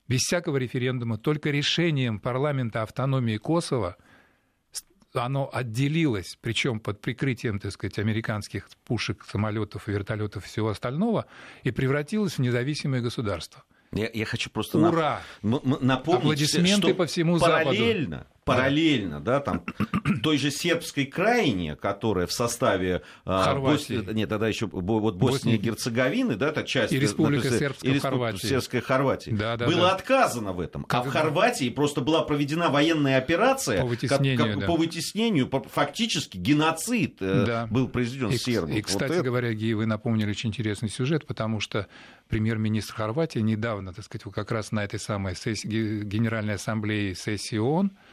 [0.08, 3.96] без всякого референдума, только решением парламента автономии Косово
[5.14, 11.26] оно отделилось, причем под прикрытием, так сказать, американских пушек, самолетов, вертолетов и всего остального,
[11.62, 13.64] и превратилось в независимое государство.
[13.92, 15.22] Я, я хочу просто Ура!
[15.42, 19.64] напомнить, Аплодисменты что по всему параллельно, Западу параллельно, да, там
[20.22, 23.98] той же сербской крайне, которая в составе а, Хорватии.
[23.98, 24.14] Бос...
[24.14, 28.46] нет, тогда еще вот Боснии и Герцеговины, да, это часть и Республика Сербская и Хорватии.
[28.46, 29.30] Сербская Хорватии.
[29.30, 29.94] Да, да, было да.
[29.94, 31.06] отказано в этом, как...
[31.06, 34.66] а в Хорватии просто была проведена военная операция по вытеснению, как, да.
[34.66, 37.66] по вытеснению, фактически геноцид э, да.
[37.66, 38.72] был произведен и, сербом.
[38.72, 41.86] И, кстати вот говоря, Ги, вы напомнили очень интересный сюжет, потому что
[42.28, 47.92] премьер-министр Хорватии недавно, так сказать, как раз на этой самой сессии, Генеральной Ассамблее сессии ООН
[47.94, 48.07] а,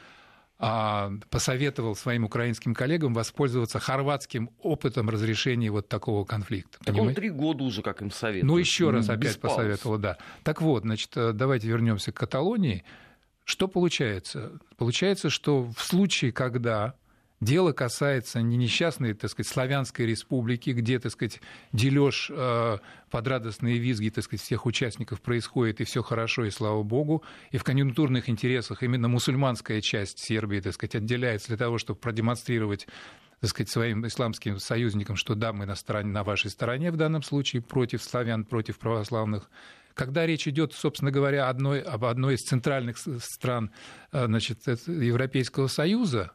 [0.58, 6.78] посоветовал своим украинским коллегам воспользоваться хорватским опытом разрешения вот такого конфликта.
[6.80, 7.10] Так понимаете?
[7.10, 8.46] он три года уже как им советует.
[8.46, 9.56] Ну, еще раз опять пауз.
[9.56, 10.18] посоветовал, да.
[10.44, 12.86] Так вот, значит, э, давайте вернемся к Каталонии.
[13.44, 14.60] Что получается?
[14.78, 16.96] Получается, что в случае, когда
[17.46, 21.42] Дело касается не несчастной, так сказать, славянской республики, где, так сказать,
[21.74, 22.78] дележ э,
[23.12, 27.22] под радостные визги, так сказать, всех участников происходит, и все хорошо, и слава богу.
[27.52, 32.88] И в конъюнктурных интересах именно мусульманская часть Сербии, так сказать, отделяется для того, чтобы продемонстрировать
[33.42, 37.22] так сказать, своим исламским союзникам, что да, мы на, стороне, на вашей стороне в данном
[37.22, 39.52] случае, против славян, против православных.
[39.94, 43.70] Когда речь идет, собственно говоря, одной, об одной из центральных стран
[44.12, 46.32] э, значит, Европейского Союза,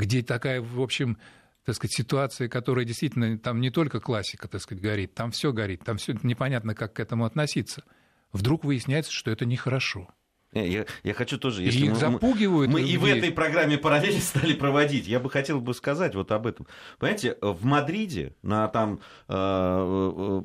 [0.00, 1.18] где такая, в общем,
[1.64, 5.84] так сказать, ситуация, которая действительно там не только классика, так сказать, горит, там все горит,
[5.84, 7.84] там все непонятно, как к этому относиться.
[8.32, 10.08] Вдруг выясняется, что это нехорошо.
[10.52, 12.70] Я, я хочу тоже, если и их мы, запугивают.
[12.70, 15.06] Мы и в этой программе параллели стали проводить.
[15.06, 16.66] Я бы хотел бы сказать вот об этом.
[16.98, 20.42] Понимаете, в Мадриде на там э, э,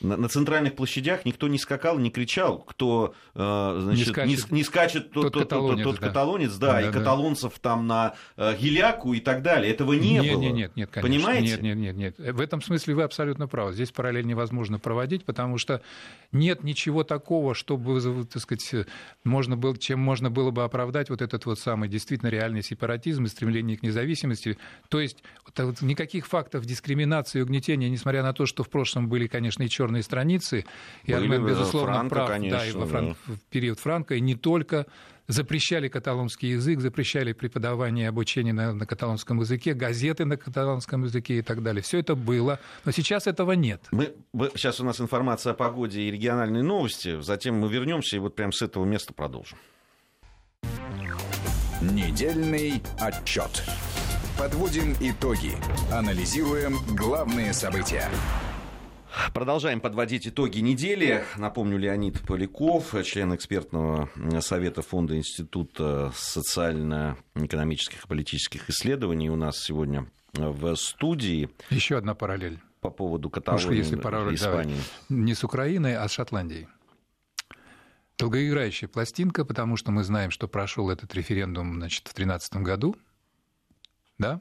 [0.00, 4.56] на, на центральных площадях никто не скакал, не кричал, кто э, значит, не скачет, не,
[4.56, 6.08] не скачет тот, тот, каталонец, тот, тот да.
[6.08, 9.72] каталонец, да, да и да, каталонцев там на э, Геляку и так далее.
[9.72, 10.40] Этого не нет, было.
[10.40, 11.10] Нет, нет, нет, конечно.
[11.10, 11.52] Понимаете?
[11.52, 12.34] Нет, нет, нет, нет.
[12.34, 13.72] В этом смысле вы абсолютно правы.
[13.72, 15.80] Здесь параллель невозможно проводить, потому что
[16.32, 18.86] нет ничего такого, чтобы, так сказать,
[19.24, 23.28] можно было, чем можно было бы оправдать вот этот вот самый действительно реальный сепаратизм и
[23.28, 24.58] стремление к независимости.
[24.88, 25.22] То есть
[25.58, 29.68] вот, никаких фактов дискриминации и угнетения, несмотря на то, что в прошлом были, конечно, и
[29.68, 30.64] черные страницы.
[31.04, 33.08] И Были, Армен, безусловно, Франко, прав конечно, да, и во Фран...
[33.08, 33.34] да.
[33.34, 34.86] в период Франка, и не только
[35.28, 41.38] запрещали каталонский язык, запрещали преподавание и обучение на, на каталонском языке, газеты на каталонском языке
[41.38, 41.82] и так далее.
[41.82, 43.82] Все это было, но сейчас этого нет.
[43.90, 44.14] Мы,
[44.54, 48.52] сейчас у нас информация о погоде и региональные новости, затем мы вернемся и вот прямо
[48.52, 49.58] с этого места продолжим.
[51.80, 53.62] Недельный отчет.
[54.38, 55.52] Подводим итоги.
[55.92, 58.08] Анализируем главные события.
[59.32, 61.24] Продолжаем подводить итоги недели.
[61.36, 70.06] Напомню, Леонид Поляков, член экспертного совета Фонда Института социально-экономических и политических исследований у нас сегодня
[70.32, 71.48] в студии.
[71.70, 72.60] Еще одна параллель.
[72.80, 74.76] По поводу Каталонии если параллель, Испании.
[75.08, 76.68] Да, не с Украиной, а с Шотландией.
[78.18, 82.96] Долгоиграющая пластинка, потому что мы знаем, что прошел этот референдум значит, в 2013 году.
[84.18, 84.40] Да?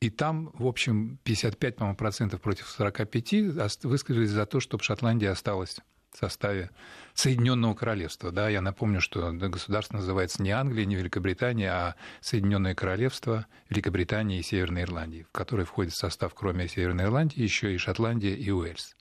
[0.00, 5.78] И там, в общем, 55, по-моему, процентов против 45 высказались за то, чтобы Шотландия осталась
[6.12, 6.70] в составе
[7.14, 8.30] Соединенного Королевства.
[8.30, 14.42] Да, я напомню, что государство называется не Англия, не Великобритания, а Соединенное Королевство Великобритании и
[14.42, 18.96] Северной Ирландии, в которое входит в состав, кроме Северной Ирландии, еще и Шотландия и Уэльс.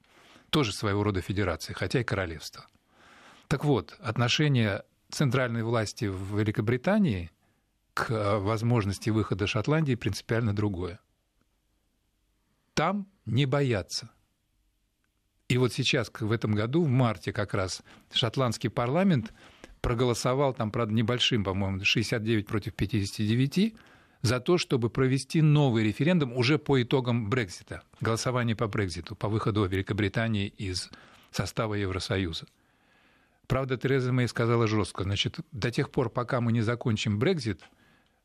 [0.49, 2.67] Тоже своего рода федерации, хотя и королевство.
[3.47, 7.31] Так вот, отношение центральной власти в Великобритании
[7.95, 10.99] к э, возможности выхода Шотландии принципиально другое.
[12.75, 14.11] Там не боятся.
[15.47, 19.33] И вот сейчас, в этом году, в марте как раз, шотландский парламент
[19.81, 23.75] проголосовал, там, правда, небольшим, по-моему, 69 против 59,
[24.21, 29.63] за то, чтобы провести новый референдум уже по итогам Брекзита, голосования по Брекзиту, по выходу
[29.65, 30.89] Великобритании из
[31.31, 32.45] состава Евросоюза.
[33.47, 37.61] Правда, Тереза Мэй сказала жестко, значит, до тех пор, пока мы не закончим Брекзит,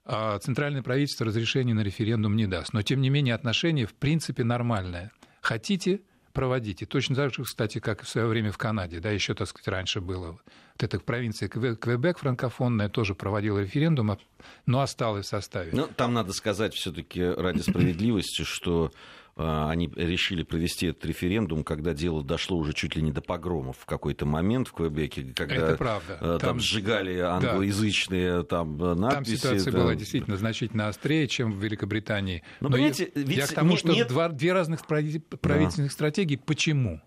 [0.06, 2.72] центральное правительство разрешения на референдум не даст.
[2.72, 5.12] Но, тем не менее, отношение в принципе нормальное.
[5.40, 6.00] Хотите
[6.32, 6.86] проводите.
[6.86, 10.00] Точно так же, кстати, как в свое время в Канаде, да, еще, так сказать, раньше
[10.00, 10.32] было.
[10.32, 10.42] Вот
[10.78, 14.18] эта провинция Квебек франкофонная тоже проводила референдум,
[14.66, 15.70] но осталась в составе.
[15.72, 18.96] Ну, там надо сказать все-таки ради справедливости, что а,
[19.40, 23.86] они решили провести этот референдум, когда дело дошло уже чуть ли не до погромов в
[23.86, 25.72] какой-то момент в Квебеке, когда.
[25.72, 25.76] Э,
[26.18, 28.42] там, там сжигали англоязычные да.
[28.42, 29.40] там надписи.
[29.42, 29.82] Там ситуация там...
[29.82, 32.42] была действительно значительно острее, чем в Великобритании.
[32.60, 34.08] Но, Но понимаете, я, ведь я к тому, что нет...
[34.08, 35.94] два, две разных правительственных да.
[35.94, 36.36] стратегии.
[36.36, 37.00] Почему?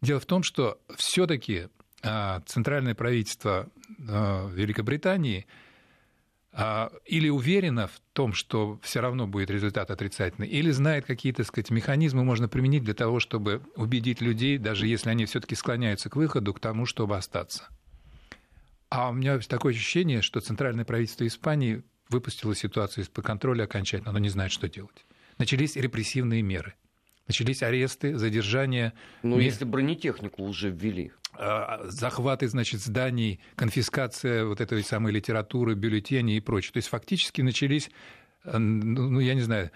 [0.00, 1.68] Дело в том, что все-таки
[2.02, 3.68] а, центральное правительство
[4.08, 5.64] а, Великобритании– а,
[7.04, 11.70] или уверена в том, что все равно будет результат отрицательный, или знает какие-то, так сказать,
[11.70, 16.54] механизмы можно применить для того, чтобы убедить людей, даже если они все-таки склоняются к выходу,
[16.54, 17.68] к тому, чтобы остаться.
[18.88, 24.20] А у меня такое ощущение, что центральное правительство Испании выпустило ситуацию из-под контроля окончательно, оно
[24.20, 25.04] не знает, что делать.
[25.38, 26.74] Начались репрессивные меры.
[27.26, 28.92] Начались аресты, задержания.
[29.24, 31.12] Ну, если бронетехнику уже ввели.
[31.36, 36.72] А, захваты, значит, зданий, конфискация вот этой самой литературы, бюллетеней и прочее.
[36.72, 37.90] То есть фактически начались,
[38.44, 39.70] э, ну, ну, я не знаю,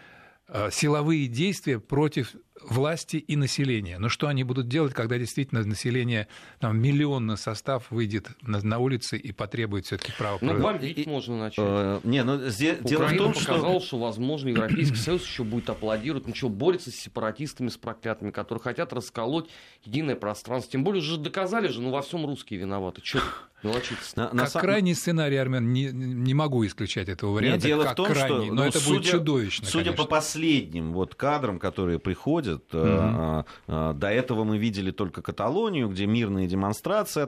[0.71, 3.99] силовые действия против власти и населения.
[3.99, 6.29] Но что они будут делать, когда действительно население,
[6.61, 10.39] там, миллионный состав выйдет на, на улицы и потребует все таки права?
[10.41, 11.59] Ну, бомбить можно начать.
[11.59, 13.87] Э, не, ну, здесь, дело в том, показал, что...
[13.87, 18.63] что, возможно, Европейский Союз еще будет аплодировать, ну что, борется с сепаратистами, с проклятыми, которые
[18.63, 19.49] хотят расколоть
[19.85, 20.73] единое пространство.
[20.73, 23.01] Тем более, уже доказали же, ну, во всем русские виноваты.
[23.05, 23.21] Что
[23.63, 24.63] на, на как сам...
[24.63, 27.57] крайний сценарий, Армен, не, не могу исключать этого варианта.
[27.57, 29.67] Нет, дело как в том, крайний, что но ну, это судя, будет чудовищно.
[29.67, 30.05] Судя конечно.
[30.05, 33.45] по последним вот кадрам, которые приходят, угу.
[33.66, 37.26] до этого мы видели только Каталонию, где мирные демонстрации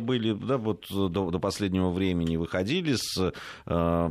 [0.00, 3.32] были, да, вот до, до последнего времени выходили с
[3.66, 4.10] Э,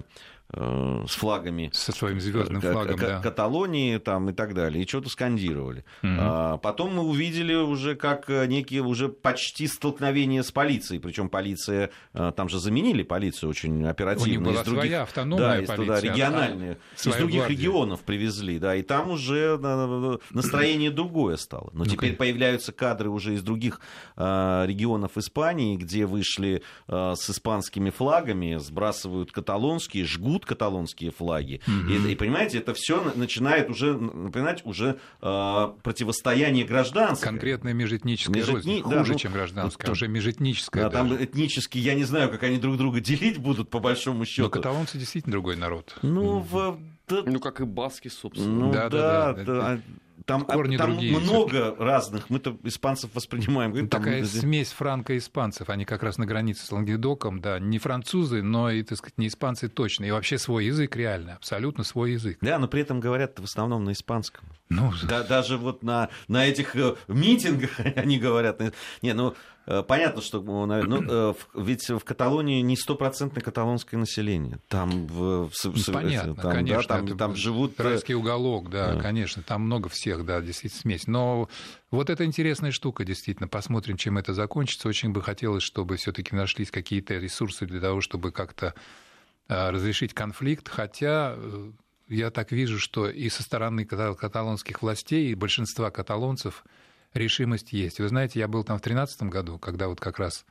[0.54, 1.70] с флагами.
[1.74, 3.20] Со своим звездным флагом, да.
[3.20, 4.84] Каталонии там, и так далее.
[4.84, 5.84] И что-то скандировали.
[6.04, 6.12] Угу.
[6.18, 11.02] А, потом мы увидели уже как э, некие уже почти столкновения с полицией.
[11.02, 14.24] Причем полиция, э, там же заменили полицию очень оперативно.
[14.24, 15.96] У них была из других, своя автономная да, из полиция.
[15.98, 16.72] Туда, региональные.
[16.72, 17.58] А, из других гвардия.
[17.58, 18.58] регионов привезли.
[18.58, 19.58] Да, и там уже
[20.32, 21.72] настроение другое стало.
[21.74, 22.18] Но ну, теперь конечно.
[22.20, 23.82] появляются кадры уже из других
[24.16, 31.62] регионов Испании, где вышли с испанскими флагами, сбрасывают каталонские, жгут жгут каталонские флаги.
[31.68, 32.08] Mm-hmm.
[32.08, 37.26] И, и, понимаете, это все начинает уже напоминать уже э, противостояние гражданское.
[37.26, 38.54] Конкретная межэтническая Межэтни...
[38.56, 38.82] рознь.
[38.82, 40.84] Хуже, да, ну, чем гражданская, ну, уже межэтническая.
[40.84, 44.44] Да, там этнически, я не знаю, как они друг друга делить будут, по большому счету.
[44.44, 45.96] Но каталонцы действительно другой народ.
[46.02, 46.80] Ну, в...
[47.10, 48.68] Ну, как и баски, собственно.
[48.68, 49.44] Ну, да, да, да.
[49.44, 49.54] да.
[49.76, 49.82] да
[50.26, 51.18] там, корни там другие.
[51.18, 52.30] много разных.
[52.30, 53.72] Мы-то испанцев воспринимаем.
[53.72, 54.28] Говорим, Такая там...
[54.28, 55.70] смесь франко-испанцев.
[55.70, 57.40] Они как раз на границе с Лангедоком.
[57.40, 60.06] Да, не французы, но и, так сказать, не испанцы точно.
[60.06, 61.36] И вообще свой язык реально.
[61.36, 62.38] Абсолютно свой язык.
[62.42, 64.46] Да, но при этом говорят в основном на испанском.
[64.70, 68.62] Ну, да, даже вот на, на этих э, митингах они говорят.
[69.02, 69.36] Не, ну,
[69.68, 74.60] Э, понятно, что, ну, ну ведь в Каталонии не стопроцентное каталонское население.
[74.70, 77.78] Там, в, ну, понятно, там, конечно, да, там, там живут...
[77.78, 81.08] Райский уголок, да, да, конечно, там много всех, да, действительно смесь.
[81.08, 81.50] Но
[81.92, 83.48] вот это интересная штука, действительно.
[83.48, 84.88] Посмотрим, чем это закончится.
[84.88, 88.74] Очень бы хотелось, чтобы все таки нашлись какие-то ресурсы для того, чтобы как-то
[89.48, 91.38] разрешить конфликт, хотя
[92.10, 96.66] я так вижу, что и со стороны каталонских властей, и большинства каталонцев–
[97.14, 98.00] решимость есть.
[98.00, 100.46] Вы знаете, я был там в 2013 году, когда вот как раз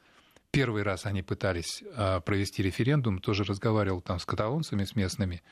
[0.50, 5.42] первый раз они пытались а, провести референдум, тоже разговаривал там с каталонцами, с местными.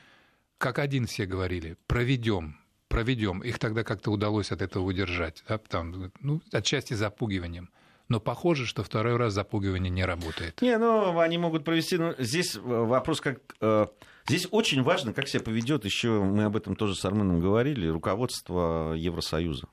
[0.57, 2.57] Как один все говорили, проведем,
[2.87, 3.41] проведем.
[3.41, 7.69] Их тогда как-то удалось от этого удержать, да, там, ну, отчасти запугиванием.
[8.07, 10.61] Но похоже, что второй раз запугивание не работает.
[10.61, 11.97] Не, ну, они могут провести...
[11.97, 13.39] Ну, здесь вопрос как...
[13.61, 13.87] Э,
[14.27, 18.93] здесь очень важно, как себя поведет еще, мы об этом тоже с Арменом говорили, руководство
[18.93, 19.67] Евросоюза.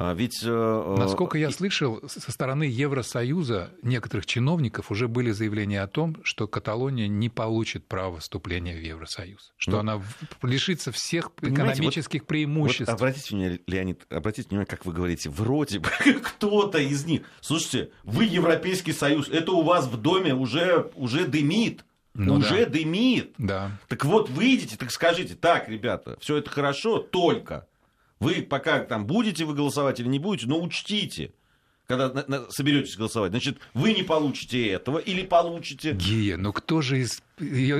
[0.00, 0.44] А ведь...
[0.44, 6.18] Э, э, Насколько я слышал, со стороны Евросоюза некоторых чиновников уже были заявления о том,
[6.22, 10.02] что Каталония не получит права вступления в Евросоюз, что ну, она
[10.42, 12.92] лишится всех экономических вот, преимуществ.
[12.92, 15.88] Вот обратите внимание, Леонид, обратите внимание, как вы говорите, вроде бы
[16.22, 17.22] кто-то из них.
[17.40, 21.84] Слушайте, вы Европейский Союз, это у вас в доме уже, уже дымит.
[22.14, 22.70] Ну, уже да.
[22.70, 23.34] дымит.
[23.38, 23.72] Да.
[23.88, 27.66] Так вот, выйдите, так скажите, так, ребята, все это хорошо, только
[28.20, 31.32] вы пока там будете вы голосовать или не будете, но учтите,
[31.86, 33.30] когда на, на, соберетесь голосовать.
[33.30, 35.92] Значит, вы не получите этого или получите.
[35.92, 37.22] Гия, ну кто же из,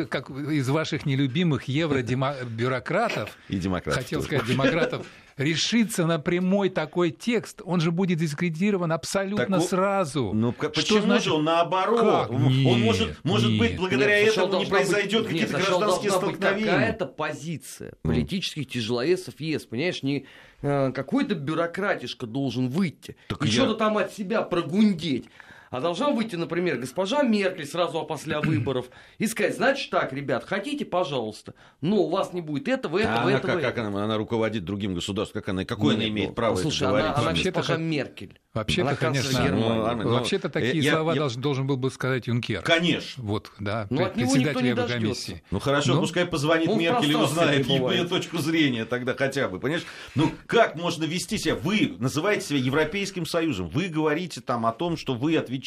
[0.09, 3.37] как, из ваших нелюбимых евробюрократов,
[3.85, 5.07] хотел сказать демократов,
[5.39, 10.33] решится на прямой такой текст, он же будет дискредитирован абсолютно так, сразу.
[10.35, 11.25] Ну что почему значит?
[11.25, 12.01] же он наоборот?
[12.01, 12.31] Как?
[12.31, 13.59] Он нет, может, может нет.
[13.59, 16.73] быть, благодаря нет, этому не произойдет какие-то гражданские столкновения.
[16.73, 18.71] какая-то позиция политических mm.
[18.71, 20.27] тяжеловесов ЕС, понимаешь, не
[20.63, 23.53] э, какой-то бюрократишка должен выйти так и я...
[23.53, 25.27] что-то там от себя прогундеть.
[25.71, 28.87] А должна выйти, например, госпожа Меркель сразу после выборов
[29.19, 33.23] и сказать, значит так, ребят, хотите, пожалуйста, но у вас не будет этого, этого, а
[33.23, 33.53] она, этого.
[33.53, 36.85] Как, как она, она руководит другим государством, как она, какое Нет, она имеет право слушай,
[36.85, 37.11] это говорить?
[37.11, 38.41] Она, она госпожа Меркель.
[38.55, 41.21] Вообще-то, конечно, ну, ну, вообще-то такие я, слова я...
[41.21, 42.63] Должен, должен был бы сказать Юнкер.
[42.63, 43.23] Конечно.
[43.23, 45.43] Вот, да, ну, от него никто не комиссии.
[45.51, 46.01] Ну хорошо, Но...
[46.01, 49.85] пускай позвонит Меркель и узнает ее точку зрения тогда хотя бы, понимаешь?
[50.15, 51.55] Ну как можно вести себя?
[51.57, 55.58] Вы называете себя Европейским Союзом, вы говорите там о том, что вы отвечаете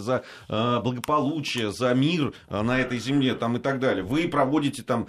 [0.00, 4.04] за э, благополучие, за мир э, на этой земле там и так далее.
[4.04, 5.08] Вы проводите там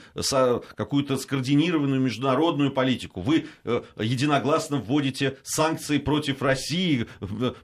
[0.75, 3.21] какую-то скоординированную международную политику.
[3.21, 7.07] Вы э, единогласно вводите санкции против России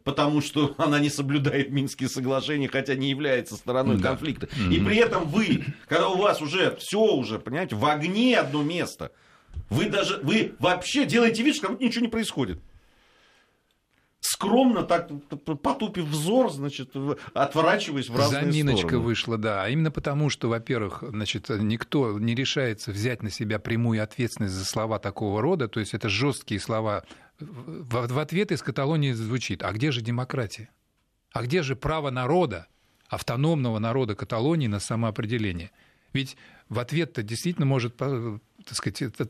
[0.03, 4.09] потому что она не соблюдает Минские соглашения, хотя не является стороной да.
[4.09, 4.47] конфликта.
[4.47, 4.73] Mm-hmm.
[4.73, 9.11] И при этом вы, когда у вас уже все уже, понимаете, в огне одно место,
[9.69, 12.59] вы даже, вы вообще делаете вид, что как будто ничего не происходит
[14.31, 15.09] скромно так
[15.61, 16.91] потупив взор, значит,
[17.33, 19.05] отворачиваясь в разные Заминочка стороны.
[19.05, 19.63] вышла, да.
[19.63, 24.65] А именно потому, что, во-первых, значит, никто не решается взять на себя прямую ответственность за
[24.65, 27.03] слова такого рода, то есть это жесткие слова.
[27.39, 30.69] В, в ответ из Каталонии звучит, а где же демократия?
[31.31, 32.67] А где же право народа,
[33.07, 35.71] автономного народа Каталонии на самоопределение?
[36.13, 36.37] Ведь
[36.69, 37.97] в ответ-то действительно может
[38.65, 39.25] так сказать, это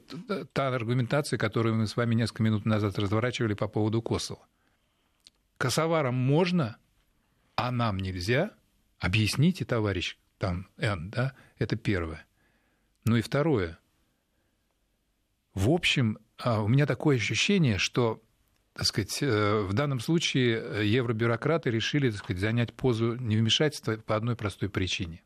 [0.53, 4.39] та аргументация, которую мы с вами несколько минут назад разворачивали по поводу Косово.
[5.57, 6.77] Косоварам можно,
[7.55, 8.51] а нам нельзя?
[8.99, 11.33] Объясните, товарищ, там, Н, да?
[11.57, 12.25] Это первое.
[13.05, 13.79] Ну и второе.
[15.53, 18.21] В общем, а, у меня такое ощущение, что
[18.73, 24.17] так сказать, э, в данном случае э, евробюрократы решили так сказать, занять позу невмешательства по
[24.17, 25.23] одной простой причине.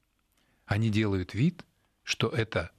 [0.68, 1.66] Они делают вид,
[2.04, 2.70] что это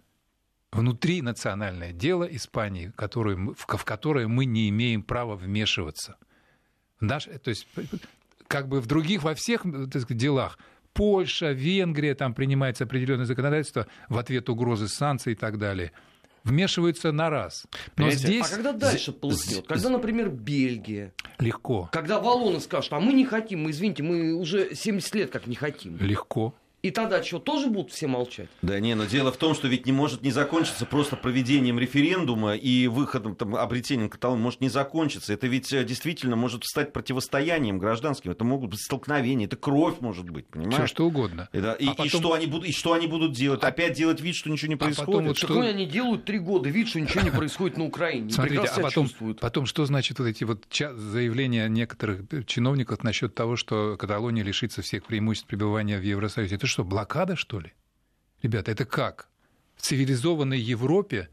[0.71, 6.19] внутринациональное дело Испании, в которое мы не имеем права вмешиваться–
[7.01, 7.67] Наш, то есть
[8.47, 10.59] как бы в других, во всех так сказать, делах
[10.93, 15.93] Польша, Венгрия, там принимается определенное законодательство в ответ угрозы санкций и так далее
[16.45, 17.67] вмешиваются на раз.
[17.71, 18.19] Но Понимаете?
[18.19, 18.47] здесь...
[18.47, 19.67] А когда дальше полыхнет?
[19.67, 21.13] Когда, например, Бельгия?
[21.39, 21.89] Легко.
[21.93, 25.55] Когда валоны скажут, а мы не хотим, мы, извините, мы уже 70 лет как не
[25.55, 25.99] хотим.
[25.99, 26.55] Легко.
[26.83, 28.49] И тогда что, тоже будут все молчать?
[28.63, 32.55] Да не, но дело в том, что ведь не может не закончиться просто проведением референдума
[32.55, 35.35] и выходом, там, обретением Каталонии может не закончиться.
[35.35, 38.31] Это ведь э, действительно может стать противостоянием гражданским.
[38.31, 40.77] Это могут быть столкновения, это кровь может быть, понимаешь?
[40.77, 41.51] Все что угодно.
[41.53, 42.07] И, да, и, а потом...
[42.07, 43.63] и, что они будут, и что они будут делать?
[43.63, 45.09] Опять делать вид, что ничего не происходит?
[45.09, 45.61] А потом вот что...
[45.61, 48.31] они делают три года вид, что ничего не происходит на Украине.
[48.31, 53.97] Смотрите, а потом, потом что значит вот эти вот заявления некоторых чиновников насчет того, что
[53.99, 56.57] Каталония лишится всех преимуществ пребывания в Евросоюзе?
[56.57, 57.73] Это что, блокада, что ли?
[58.43, 59.29] Ребята, это как?
[59.77, 61.29] В цивилизованной Европе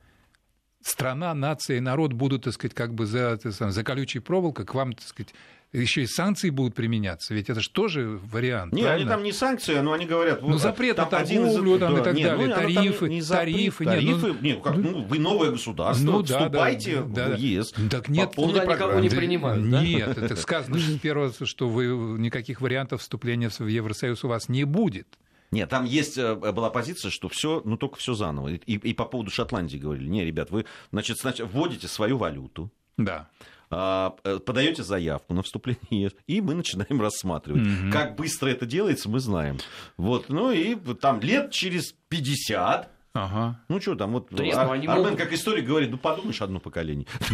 [0.81, 4.93] страна, нация и народ будут, так сказать, как бы за, за колючей проволокой к вам,
[4.93, 5.33] так сказать,
[5.73, 8.71] еще и санкции будут применяться, ведь это же тоже вариант.
[8.71, 9.11] Нет, правильно?
[9.11, 10.41] они там не санкции, но они говорят...
[10.41, 11.79] Ну, запрет на торговлю из...
[11.79, 14.61] там, да, и так нет, далее, ну, тарифы, не запрет, тарифы, тарифы, нет, ну, нет,
[14.63, 17.73] как, ну, вы новое государство, ну, да, вступайте да, в ЕС.
[17.91, 19.83] Так нет, по полной никого не принимают, да?
[19.83, 21.85] Нет, это сказано с первого, что вы,
[22.17, 25.07] никаких вариантов вступления в Евросоюз у вас не будет.
[25.51, 28.49] Нет, там есть, э, была позиция, что все, ну только все заново.
[28.49, 32.71] И, и по поводу Шотландии говорили, не, ребят, вы, значит, значит вводите свою валюту.
[32.97, 33.29] Да
[33.69, 37.63] а, э, подаете заявку на вступление, и мы начинаем рассматривать.
[37.63, 37.91] Mm-hmm.
[37.91, 39.57] Как быстро это делается, мы знаем.
[39.97, 43.59] Вот, ну и там лет через 50 Ага.
[43.67, 45.17] Ну что там, вот да нет, Ар- Армен могут...
[45.17, 47.07] как историк говорит, ну подумаешь, одно поколение.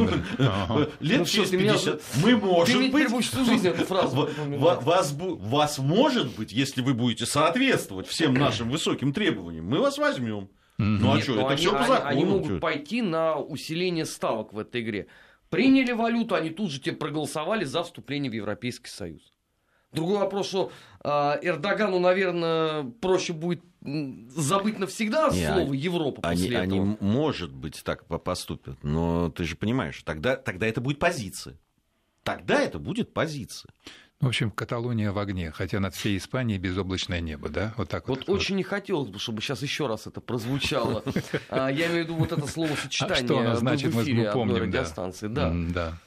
[1.01, 3.07] Лет ну, через 50 мы можем быть...
[3.25, 9.65] всю жизнь эту фразу Вас может быть, если вы будете соответствовать всем нашим высоким требованиям,
[9.65, 10.49] мы вас возьмем.
[10.77, 12.07] Ну а что, это все по закону.
[12.07, 15.07] Они могут пойти на усиление ставок в этой игре.
[15.49, 19.32] Приняли валюту, они тут же тебе проголосовали за вступление в Европейский Союз.
[19.93, 20.71] Другой вопрос, что
[21.03, 21.09] э,
[21.41, 26.81] Эрдогану, наверное, проще будет забыть навсегда Не, слово Европа после они, этого.
[26.83, 31.57] Они, может быть, так поступят, но ты же понимаешь, тогда, тогда это будет позиция.
[32.23, 33.69] Тогда это будет позиция.
[34.21, 37.73] В общем, Каталония в огне, хотя над всей Испанией безоблачное небо, да?
[37.75, 38.19] Вот так вот.
[38.19, 41.03] Вот очень не хотелось бы, чтобы сейчас еще раз это прозвучало.
[41.49, 45.27] А, я имею в виду вот это словосочетание а что оно значит, мы помним, радиостанции.
[45.27, 45.53] Да.
[45.73, 45.97] Да.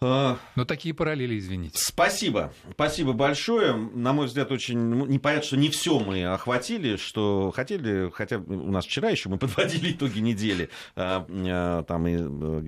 [0.00, 1.76] А, Но такие параллели, извините.
[1.76, 2.52] Спасибо.
[2.72, 3.74] Спасибо большое.
[3.74, 4.78] На мой взгляд, очень
[5.08, 9.92] непонятно, что не все мы охватили, что хотели, хотя у нас вчера еще мы подводили
[9.92, 10.70] итоги недели.
[10.94, 12.60] А, а, там и э,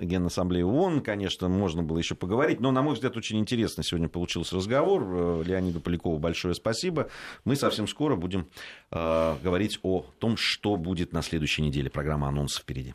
[0.00, 2.60] Генассамблея ООН, конечно, можно было еще поговорить.
[2.60, 5.02] Но, на мой взгляд, очень интересно сегодня получился разговор.
[5.02, 7.10] Э, Леониду Полякову большое спасибо.
[7.44, 8.48] Мы совсем скоро будем
[8.90, 11.90] говорить о том, что будет на следующей неделе.
[11.90, 12.94] Программа анонсов впереди.